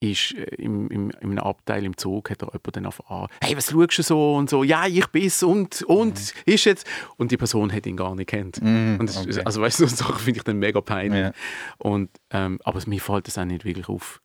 [0.00, 3.28] ist äh, im, im, in einem Abteil im Zug, hat er jemand dann auf an,
[3.42, 6.52] hey, was schaust du so und so, ja, ich bin's und, und, Mhm.
[6.52, 6.86] ist jetzt,
[7.16, 8.60] und die Person hat ihn gar nicht kennt.
[8.62, 9.40] Mm, und das, okay.
[9.44, 11.20] Also weißt du, so Sachen finde ich dann mega peinlich.
[11.22, 11.32] Ja.
[11.78, 14.20] Und, ähm, aber mir fällt das auch nicht wirklich auf,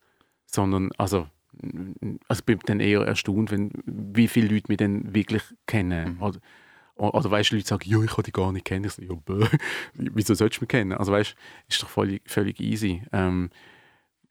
[0.46, 1.28] sondern, also,
[2.28, 6.16] also ich bin dann eher erstaunt, wenn, wie viele Leute mich dann wirklich kennen.
[6.16, 6.22] Mhm.
[6.24, 6.40] Oder,
[6.96, 8.86] oder, weißt du, Leute sagen, ja, ich kann die gar nicht kennen.
[8.86, 9.48] Ich sage, ja,
[9.94, 10.92] wieso sollst du mich kennen?
[10.94, 11.36] Also weißt du,
[11.70, 13.02] ist doch völlig, völlig easy.
[13.12, 13.50] Ähm,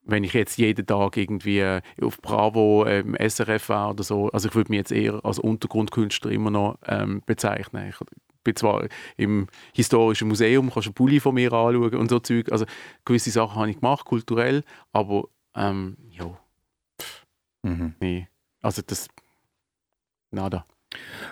[0.03, 4.48] wenn ich jetzt jeden Tag irgendwie äh, auf Bravo, ähm, SRF war oder so, also
[4.48, 7.88] ich würde mich jetzt eher als Untergrundkünstler immer noch ähm, bezeichnen.
[7.90, 7.96] Ich
[8.42, 12.51] bin zwar im historischen Museum, kannst du einen Pulli von mir anschauen und so Zeug,
[12.51, 12.64] also
[13.05, 15.24] gewisse Sachen habe ich gemacht, kulturell, aber
[15.55, 16.38] ähm, ja,
[17.62, 17.94] Mhm.
[18.01, 18.26] nee,
[18.62, 19.07] also das,
[20.30, 20.64] nada.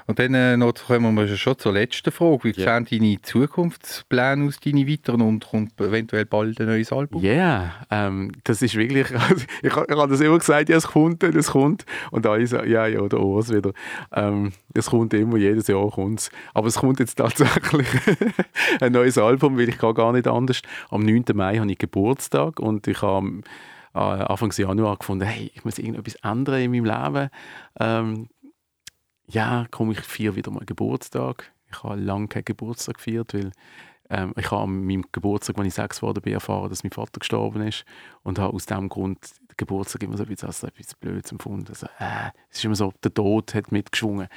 [0.06, 2.44] Und dann äh, noch kommen wir schon zur letzten Frage.
[2.44, 2.80] Wie Ja.
[2.80, 7.22] sehen deine Zukunftspläne aus, deine weiteren und kommt eventuell bald ein neues Album?
[7.22, 10.76] Ja, yeah, ähm, das ist wirklich, also ich, ha- ich habe das immer gesagt, ja,
[10.76, 11.84] es kommt, es kommt.
[12.10, 13.72] Und alle sagen, ja, ja, der Urs wieder.
[14.14, 17.86] Ähm, es kommt immer, jedes Jahr kommt Aber es kommt jetzt tatsächlich
[18.80, 20.62] ein neues Album, weil ich kann gar nicht anders.
[20.90, 21.24] Am 9.
[21.34, 23.40] Mai habe ich Geburtstag und ich habe
[23.94, 27.30] äh, Anfang Januar gefunden, hey, ich muss irgendetwas ändern in meinem Leben.
[27.80, 28.28] Ähm,
[29.28, 31.52] ja, komme ich vier wieder mal Geburtstag.
[31.70, 33.52] Ich habe lange keinen Geburtstag gefeiert, weil
[34.10, 37.20] ähm, ich habe an meinem Geburtstag, als ich sechs geworden bin, erfahren, dass mein Vater
[37.20, 37.84] gestorben ist
[38.22, 39.18] und habe aus diesem Grund
[39.50, 41.68] den Geburtstag immer so ein bisschen als etwas Blödes empfunden.
[41.68, 44.28] Also, äh, es ist immer so, der Tod hat mitgeschwungen.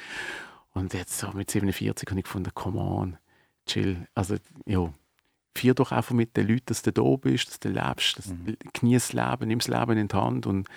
[0.74, 3.18] Und jetzt so mit 47 habe ich gefunden, come on,
[3.66, 4.08] chill.
[4.14, 4.36] Also,
[4.66, 4.92] ja,
[5.56, 8.58] feier doch einfach mit den Leuten, dass du da bist, dass du lebst, dass Mhm.
[8.74, 10.68] genieß das Leben, nimm das Leben in die Hand und,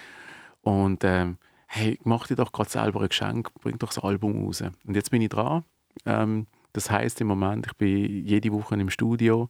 [0.63, 1.39] und ähm,
[1.75, 4.63] hey, mach dir doch gerade selber ein Geschenk, bring doch das Album raus.
[4.87, 5.65] Und jetzt bin ich dran.
[6.07, 9.49] Ähm, das heißt im Moment, ich bin jede Woche im Studio.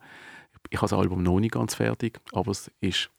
[0.71, 3.11] Ich habe das Album noch nicht ganz fertig, aber es ist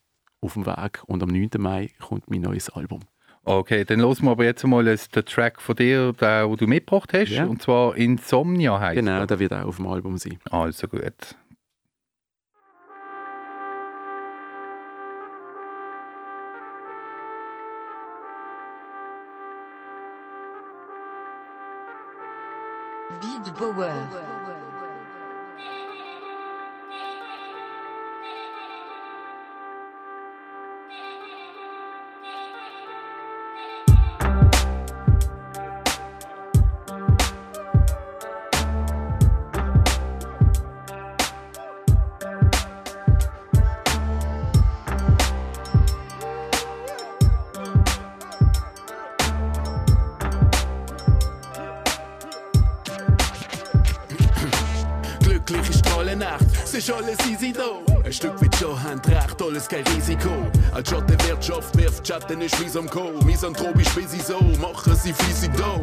[0.41, 1.49] auf dem Weg und am 9.
[1.58, 3.01] Mai kommt mein neues Album.
[3.43, 7.14] Okay, dann hören wir aber jetzt mal den Track von dir, den, den du mitgebracht
[7.14, 7.30] hast.
[7.30, 7.45] Ja.
[7.45, 9.28] Und zwar Insomnia heißt Genau, er.
[9.28, 10.39] der wird auch auf dem Album sein.
[10.49, 11.36] Also gut.
[23.26, 24.25] Beat Power.
[60.76, 63.14] Als Schatten Wirtschaft wirft Schatten ist wie am Co.
[63.24, 65.80] Misanthropisch wie sie so, machen sie fiese da.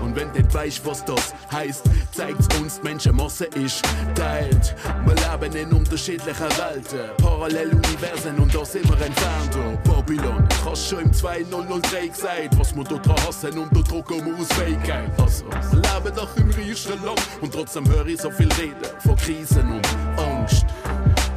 [0.00, 1.82] Und wenn du weißt, was das heißt,
[2.12, 3.82] zeigt's uns, die Menschenmasse ist
[4.14, 4.76] teilt.
[5.06, 9.50] Wir leben in unterschiedlichen Welten, Paralleluniversen und da sind wir entfernt.
[9.56, 14.24] Oh, Babylon, ich hab's schon im 2003 gesagt, was wir dran hassen und da drucken
[14.24, 15.10] wir aus Fähigkeit.
[15.20, 19.16] Also, wir leben doch im reichsten Land und trotzdem höre ich so viel reden von
[19.16, 20.64] Krisen und Angst.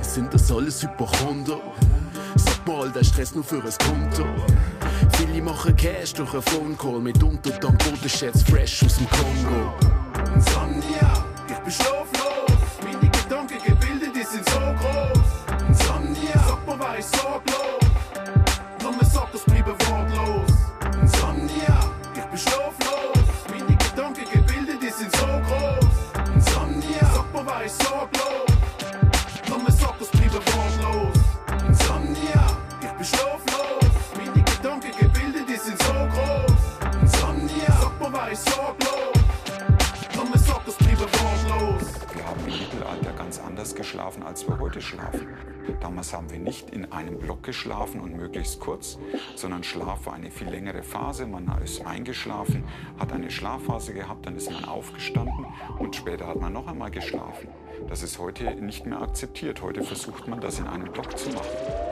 [0.01, 1.59] Sind das alles Hypochonder?
[2.65, 4.25] Mal, der Stress nur für ein Konto.
[5.17, 9.73] Viele machen Cash durch einen Phone Call, mitunter dank Bodenschätz fresh aus dem Kongo.
[10.35, 11.18] Insomnia,
[32.99, 33.91] bin schlaflos.
[34.17, 37.01] Meine Gedankengebilde, die sind so groß.
[37.01, 38.99] Insomnia, sag mal, wer ich sorglos.
[40.31, 41.93] Mir sagt, es bleiben wortlos.
[42.13, 45.27] Wir haben im Mittelalter ganz anders geschlafen, als wir heute schlafen.
[45.79, 48.99] Damals haben wir nicht in einem Block geschlafen und möglichst kurz,
[49.35, 51.25] sondern Schlaf war eine viel längere Phase.
[51.25, 52.63] Man ist eingeschlafen,
[52.99, 55.47] hat eine Schlafphase gehabt, dann ist man aufgestanden
[55.79, 57.47] und später hat man noch einmal geschlafen.
[57.87, 59.61] Das ist heute nicht mehr akzeptiert.
[59.61, 61.88] Heute versucht man das in einem Block zu machen.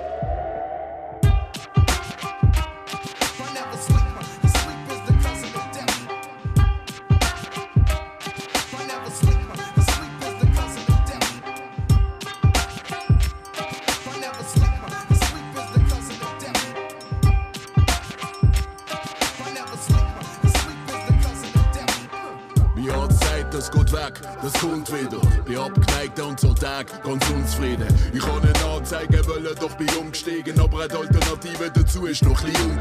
[26.77, 27.87] Tag ganz unzufrieden.
[28.13, 30.59] Ich kann eine Anzeige wollen, doch bin umgestiegen.
[30.59, 32.71] Aber eine Alternative dazu ist noch ein bisschen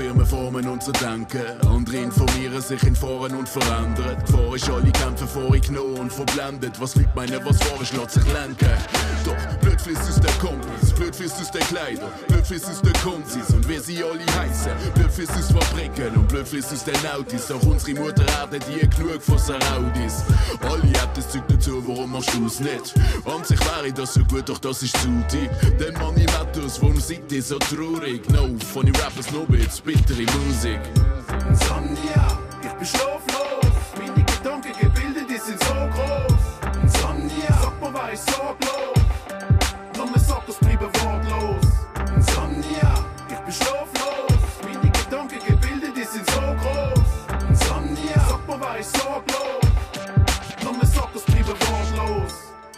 [0.00, 1.60] Pharmafirmen formen unser Denken.
[1.68, 4.16] Andere informieren sich in Foren und verändern.
[4.24, 6.80] Gefahr ist, alle kämpfen vorgenommen und verblendet.
[6.80, 8.70] Was Leute meinen, was wahr ist, lässt sich lenken.
[9.24, 12.92] Doch blöd fließt aus der Kompass, blöd fließt aus der Kleider, blöd fließt aus der
[13.02, 14.72] Konzis und wie sie alle heißen.
[14.94, 17.50] Blöd fließt aus Fabriken und blöd fließt aus den Autos.
[17.50, 20.24] Auch unsere Mutter Erde, die hat genug von Saraudis.
[20.62, 22.94] Alle haben das Zeug dazu, warum machst du es nicht?
[23.26, 25.78] An sich wäre das so gut, doch das ist zu deep.
[25.78, 28.26] Denn Money Matters, warum seid ihr so traurig?
[28.30, 30.80] No, von den Rappers nur jetzt bittere Musik.
[31.48, 33.19] Insomnia, ich bin schlaflos.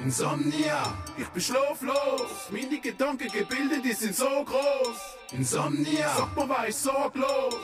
[0.05, 2.49] Insomnia, ich bin schlaflos.
[2.51, 4.99] Meine Gedanken gebildet, die sind so groß.
[5.31, 7.55] Insomnia, sag mal, wer ist sorglos?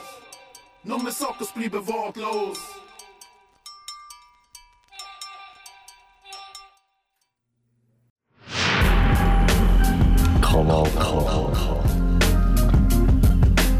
[0.83, 2.57] Nur mir sagt, es bleibe wortlos.
[10.41, 11.83] Kanal K.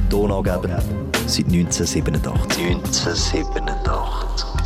[0.09, 0.81] Donaugeber
[1.27, 2.75] seit 1987.
[2.75, 4.58] 1987.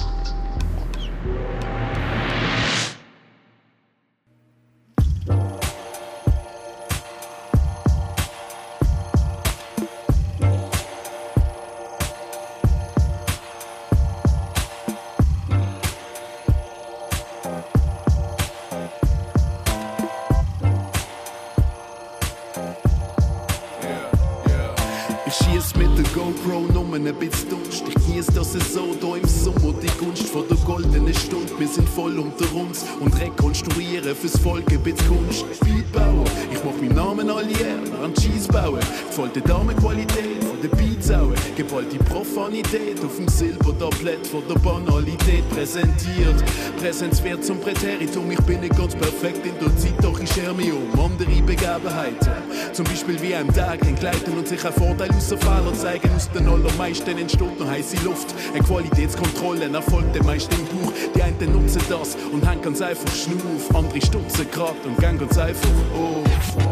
[45.84, 46.44] präsentiert.
[46.80, 50.72] Präsenzwert zum Präteritum, ich bin nicht ganz perfekt in der Zeit, doch ich scher mich
[50.72, 52.32] um andere Begebenheiten.
[52.74, 56.10] Zum Beispiel wie am Tag entgleiten und sich ein Vorteil aus Fehler zeigen.
[56.16, 58.34] Aus den allermeisten entsteht noch heiße Luft.
[58.54, 60.94] Eine Qualitätskontrolle erfolgt den meisten im Buch.
[61.16, 63.74] Die einen nutzen das und hängen ganz einfach Schnuf.
[63.74, 66.63] Andere stutzen grad und gehen ganz einfach auf.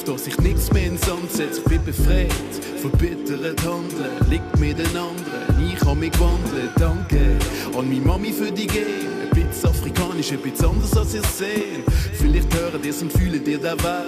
[0.00, 1.58] Auf das ich nichts mehr in Sand setz.
[1.58, 2.32] Ich bin befreit,
[2.80, 4.30] verbittert handeln.
[4.30, 6.70] Liegt mit den anderen, ich hab mich gewandelt.
[6.76, 7.36] Danke
[7.76, 8.86] an meine Mami für die Game.
[9.30, 11.84] Ein bisschen afrikanisch, ein bisschen anders als ihr seht.
[12.14, 14.04] Vielleicht hören ihr und fühlen ihr dabei.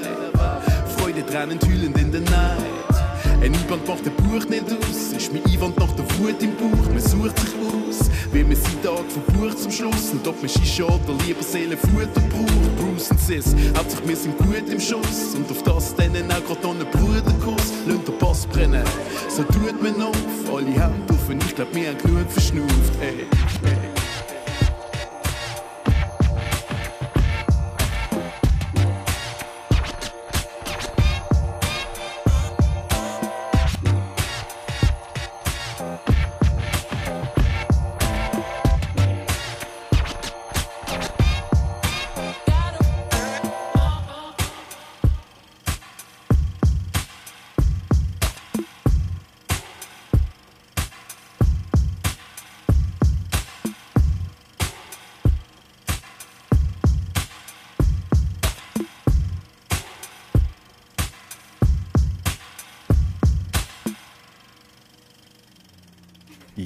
[0.97, 3.12] Freude, Tränen hüllend in der Neid.
[3.43, 5.13] Ein Einwand macht den Buch nicht aus.
[5.17, 6.89] Ist mein Einwand nach der Wut im Bauch.
[6.89, 10.11] Man sucht sich aus, wie man seinen Tag verbucht zum Schluss.
[10.13, 12.77] Und ob man Shisha oder lieber Seelenfutter braucht.
[12.77, 15.35] Bruce und Sis, Hauptsache wir sind gut im Schuss.
[15.35, 17.73] Und auf das denen auch grad noch einen Bruderkuss.
[17.87, 18.85] Lasst den Pass brennen,
[19.29, 20.15] so tut man auf.
[20.55, 22.93] Alle Hände auf und ich glaub, wir haben genug verschnauft.
[23.01, 23.92] Ey.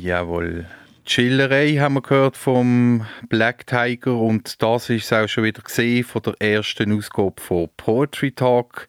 [0.07, 0.67] Jawohl.
[1.05, 6.23] Chillerei haben wir gehört vom Black Tiger und das ist auch schon wieder gesehen von
[6.23, 8.87] der ersten Ausgabe von Poetry Talk.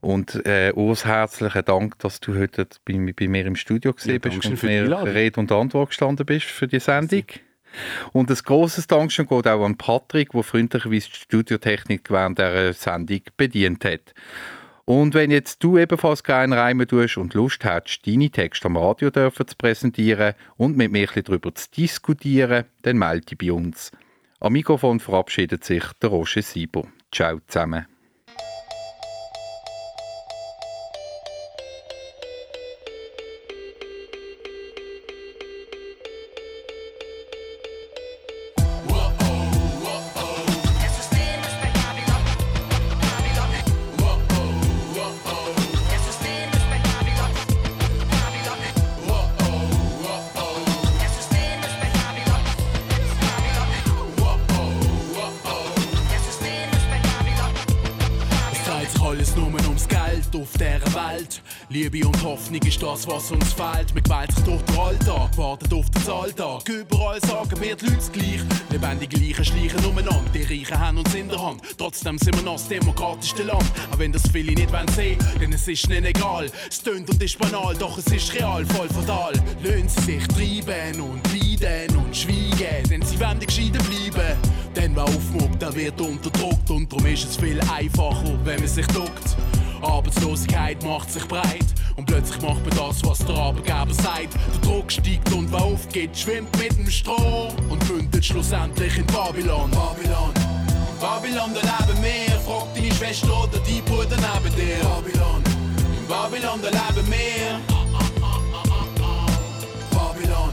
[0.00, 4.30] Und äh, Urs, herzlichen Dank, dass du heute bei, bei mir im Studio gesehen Ja,
[4.30, 5.02] bist und mir.
[5.12, 7.24] Rede und Antwort gestanden bist für die Sendung.
[8.12, 13.22] Und ein grosses Dankeschön geht auch an Patrick, der freundlicherweise die Studiotechnik während dieser Sendung
[13.36, 14.14] bedient hat.
[14.86, 19.10] Und wenn jetzt du ebenfalls gerne reimen tust und Lust hast, deine Texte am Radio
[19.10, 23.90] dürfen zu präsentieren und mit mir darüber zu diskutieren, dann melde dich bei uns.
[24.38, 26.86] Am Mikrofon verabschiedet sich der Roger Sieber.
[27.10, 27.86] Ciao zusammen.
[63.06, 63.94] Das, was uns fehlt.
[63.94, 66.68] Man quält sich durch den Alltag, wartet auf den Alltag.
[66.68, 68.40] Überall sagen wir die Leute gleich.
[68.70, 70.24] Lebendige Leichen schleichen umeinander.
[70.34, 71.62] Die Reichen haben uns in der Hand.
[71.78, 73.64] Trotzdem sind wir noch das demokratischste Land.
[73.92, 76.50] Auch wenn das viele nicht wollen sehen, denn es ist ihnen egal.
[76.68, 79.32] Es tönt und ist banal, doch es ist real, voll fatal.
[79.62, 81.22] Löhnen sie sich treiben und
[81.60, 84.36] leiden und schweigen, denn sie wollen gescheiden bleiben.
[84.74, 88.86] Denn wer aufmuckt, der wird unterdrückt und darum ist es viel einfacher, wenn man sich
[88.88, 89.36] duckt.
[89.82, 91.66] Arbeitslosigkeit macht sich breit
[91.96, 94.34] und plötzlich macht man das, was der Arbeitgeber sagt.
[94.34, 99.70] Der Druck steigt und wer aufgeht, schwimmt mit dem Strom und mündet schlussendlich in Babylon.
[99.70, 100.32] Babylon.
[101.00, 102.40] Babylon, da leben wir.
[102.40, 104.78] Frag deine Schwester oder die Bruder neben dir.
[104.82, 105.42] Babylon.
[106.08, 107.60] Babylon, da leben wir.
[109.90, 110.52] Babylon.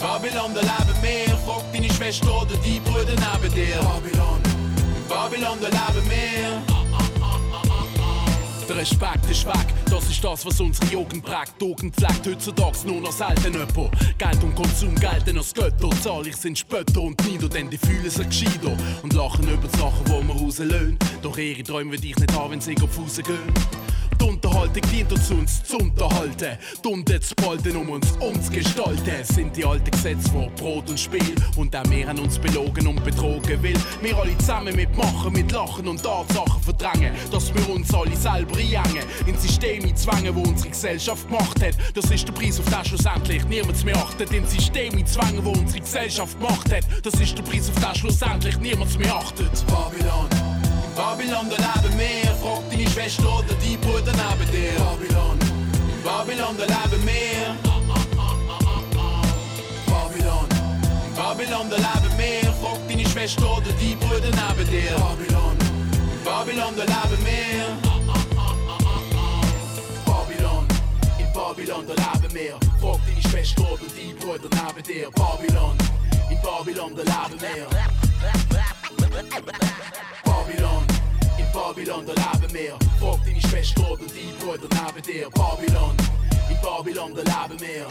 [0.00, 1.36] Babylon, da leben wir.
[1.44, 3.76] Frag deine Schwester oder die Brüder neben dir.
[3.76, 4.40] Babylon.
[5.08, 6.75] Babylon, da leben wir.
[8.68, 11.60] Der Respekt ist weg, das ist das, was unsere Jugend prägt.
[11.60, 14.18] Jugend pflegt heutzutage nur noch selten jemand.
[14.18, 15.88] Geld und Konsum gelten als Götter.
[16.02, 18.76] Zahllich sind Spötter und Nieder, denn die fühlen sich gescheiter.
[19.04, 20.98] Und lachen über die Sachen, die wir rauslösen.
[21.22, 23.54] Doch ihre Träume will ich nicht haben, wenn sie auf Hause gehen.
[24.20, 26.58] Die Unterhaltung dient uns, uns zu unterhalten.
[26.82, 29.12] Die Unten zu behalten, um uns umzugestalten.
[29.20, 31.34] Es sind die alten Gesetze von Brot und Spiel.
[31.56, 33.76] Und auch wir haben uns belogen und betrogen will.
[34.02, 37.12] Wir alle zusammen mitmachen, mit Lachen und Tatsachen verdrängen.
[37.30, 39.04] Dass wir uns alle selber einhängen.
[39.26, 41.74] In Systeme zwängen, wo unsere Gesellschaft gemacht hat.
[41.94, 44.32] Das ist der Preis, auf den schlussendlich niemand mehr achtet.
[44.32, 46.84] In Systeme zwängen, wo unsere Gesellschaft gemacht hat.
[47.02, 49.66] Das ist der Preis, auf den schlussendlich niemand mehr achtet.
[49.66, 50.35] Babylon.
[50.96, 52.34] Babylon, da leben wir.
[52.40, 54.72] Frag deine Schwester oder die Bruder neben dir.
[54.78, 55.38] Babylon.
[55.92, 57.54] In Babylon, da leben wir.
[59.86, 60.48] Babylon.
[61.06, 62.52] In Babylon, da leben wir.
[62.54, 64.96] Frag deine Schwester oder die Bruder neben dir.
[64.96, 65.56] Babylon.
[65.60, 67.76] In Babylon, da leben wir.
[70.06, 70.66] Babylon.
[71.18, 72.58] In Babylon, da leben wir.
[72.80, 75.10] Frag deine Schwester oder die Bruder neben dir.
[75.10, 75.76] Babylon.
[76.28, 77.66] In Babylon, leben wir.
[80.24, 80.84] Babylon.
[81.38, 82.78] In Babylon, leben wir.
[83.00, 85.30] Frag deine Schwester oder die Bruder neben.
[85.30, 85.96] Babylon.
[86.50, 87.86] In Babylon, leben wir.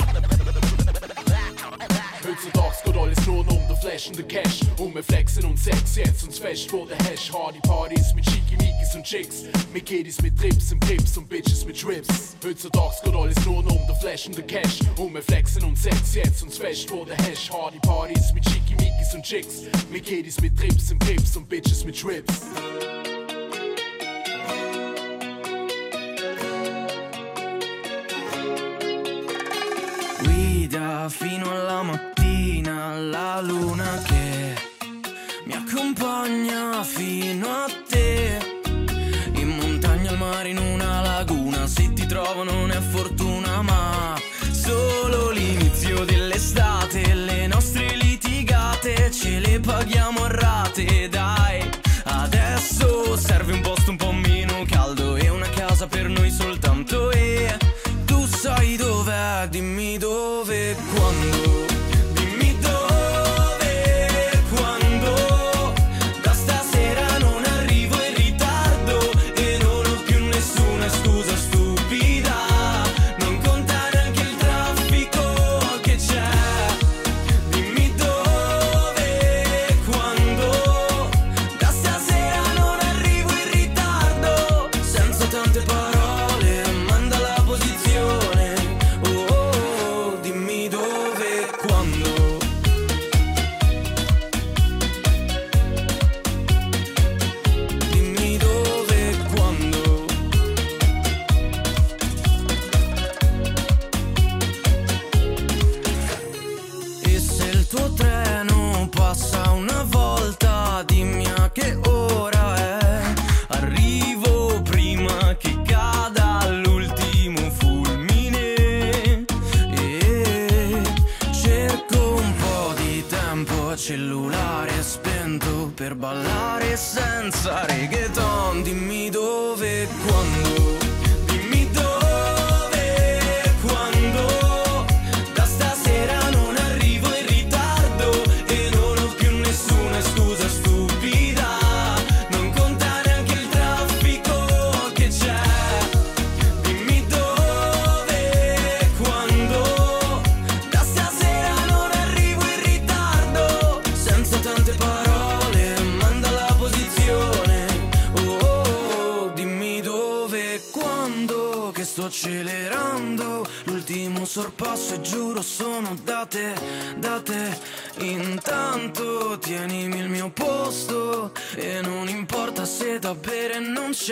[2.27, 4.61] Heutzutage geht alles nur noch um den Flash und den Cash.
[4.77, 7.31] Wir flexen und Sex jetzt uns fest vor der Hash.
[7.31, 9.43] Hardy Partys mit Schickimikis und Chicks.
[9.71, 12.35] Mit Kiddies mit Trips und Grips und Bitches mit Trips.
[12.43, 14.79] Heutzutage geht alles nur noch um den Flash und den Cash.
[14.97, 17.51] Wir flexen und Sex jetzt uns fest vor der Hash.
[17.51, 19.61] Hardy Partys mit Schickimikis und Chicks.
[19.91, 22.41] Mit Kiddies mit Trips und Grips und Bitches mit Trips.
[30.23, 32.14] Guida fino alla
[32.65, 34.55] mattina la luna che
[35.45, 38.39] mi accompagna fino a te.
[39.35, 43.94] In montagna, al mare, in una laguna, se ti trovo non è fortuna, ma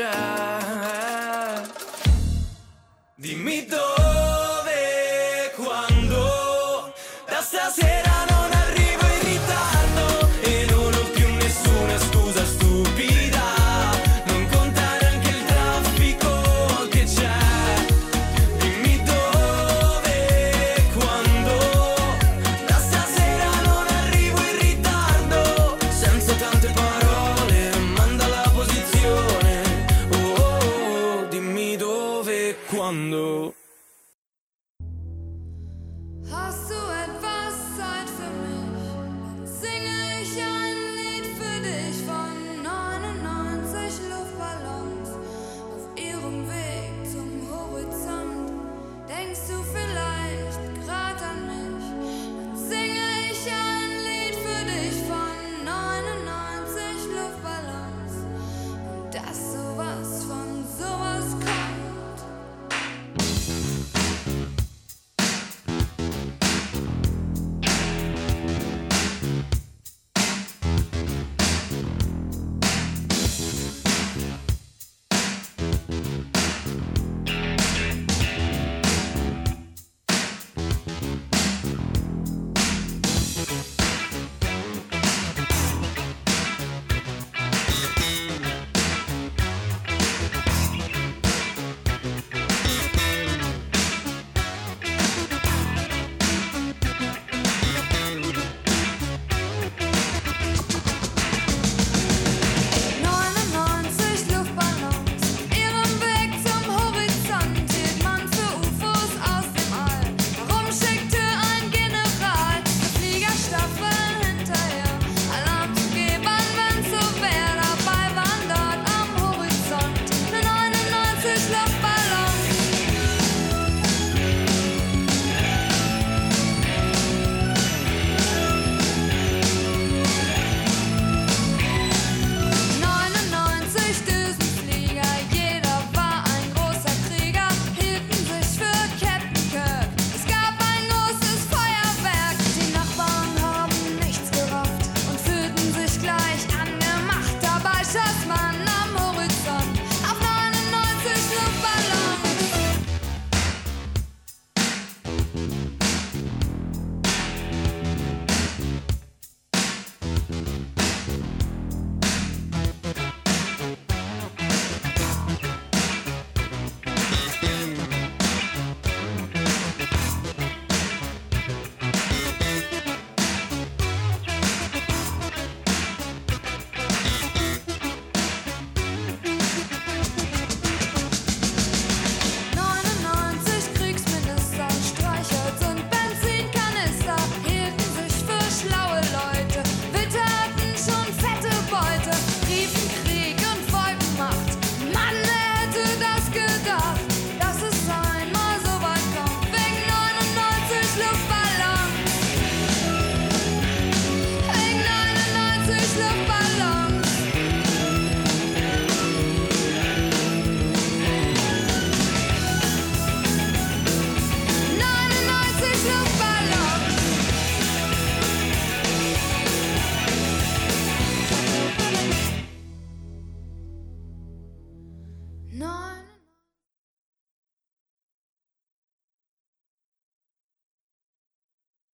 [0.03, 1.63] ya.
[3.17, 3.81] Dimito
[4.65, 6.93] de cuando
[7.27, 7.35] te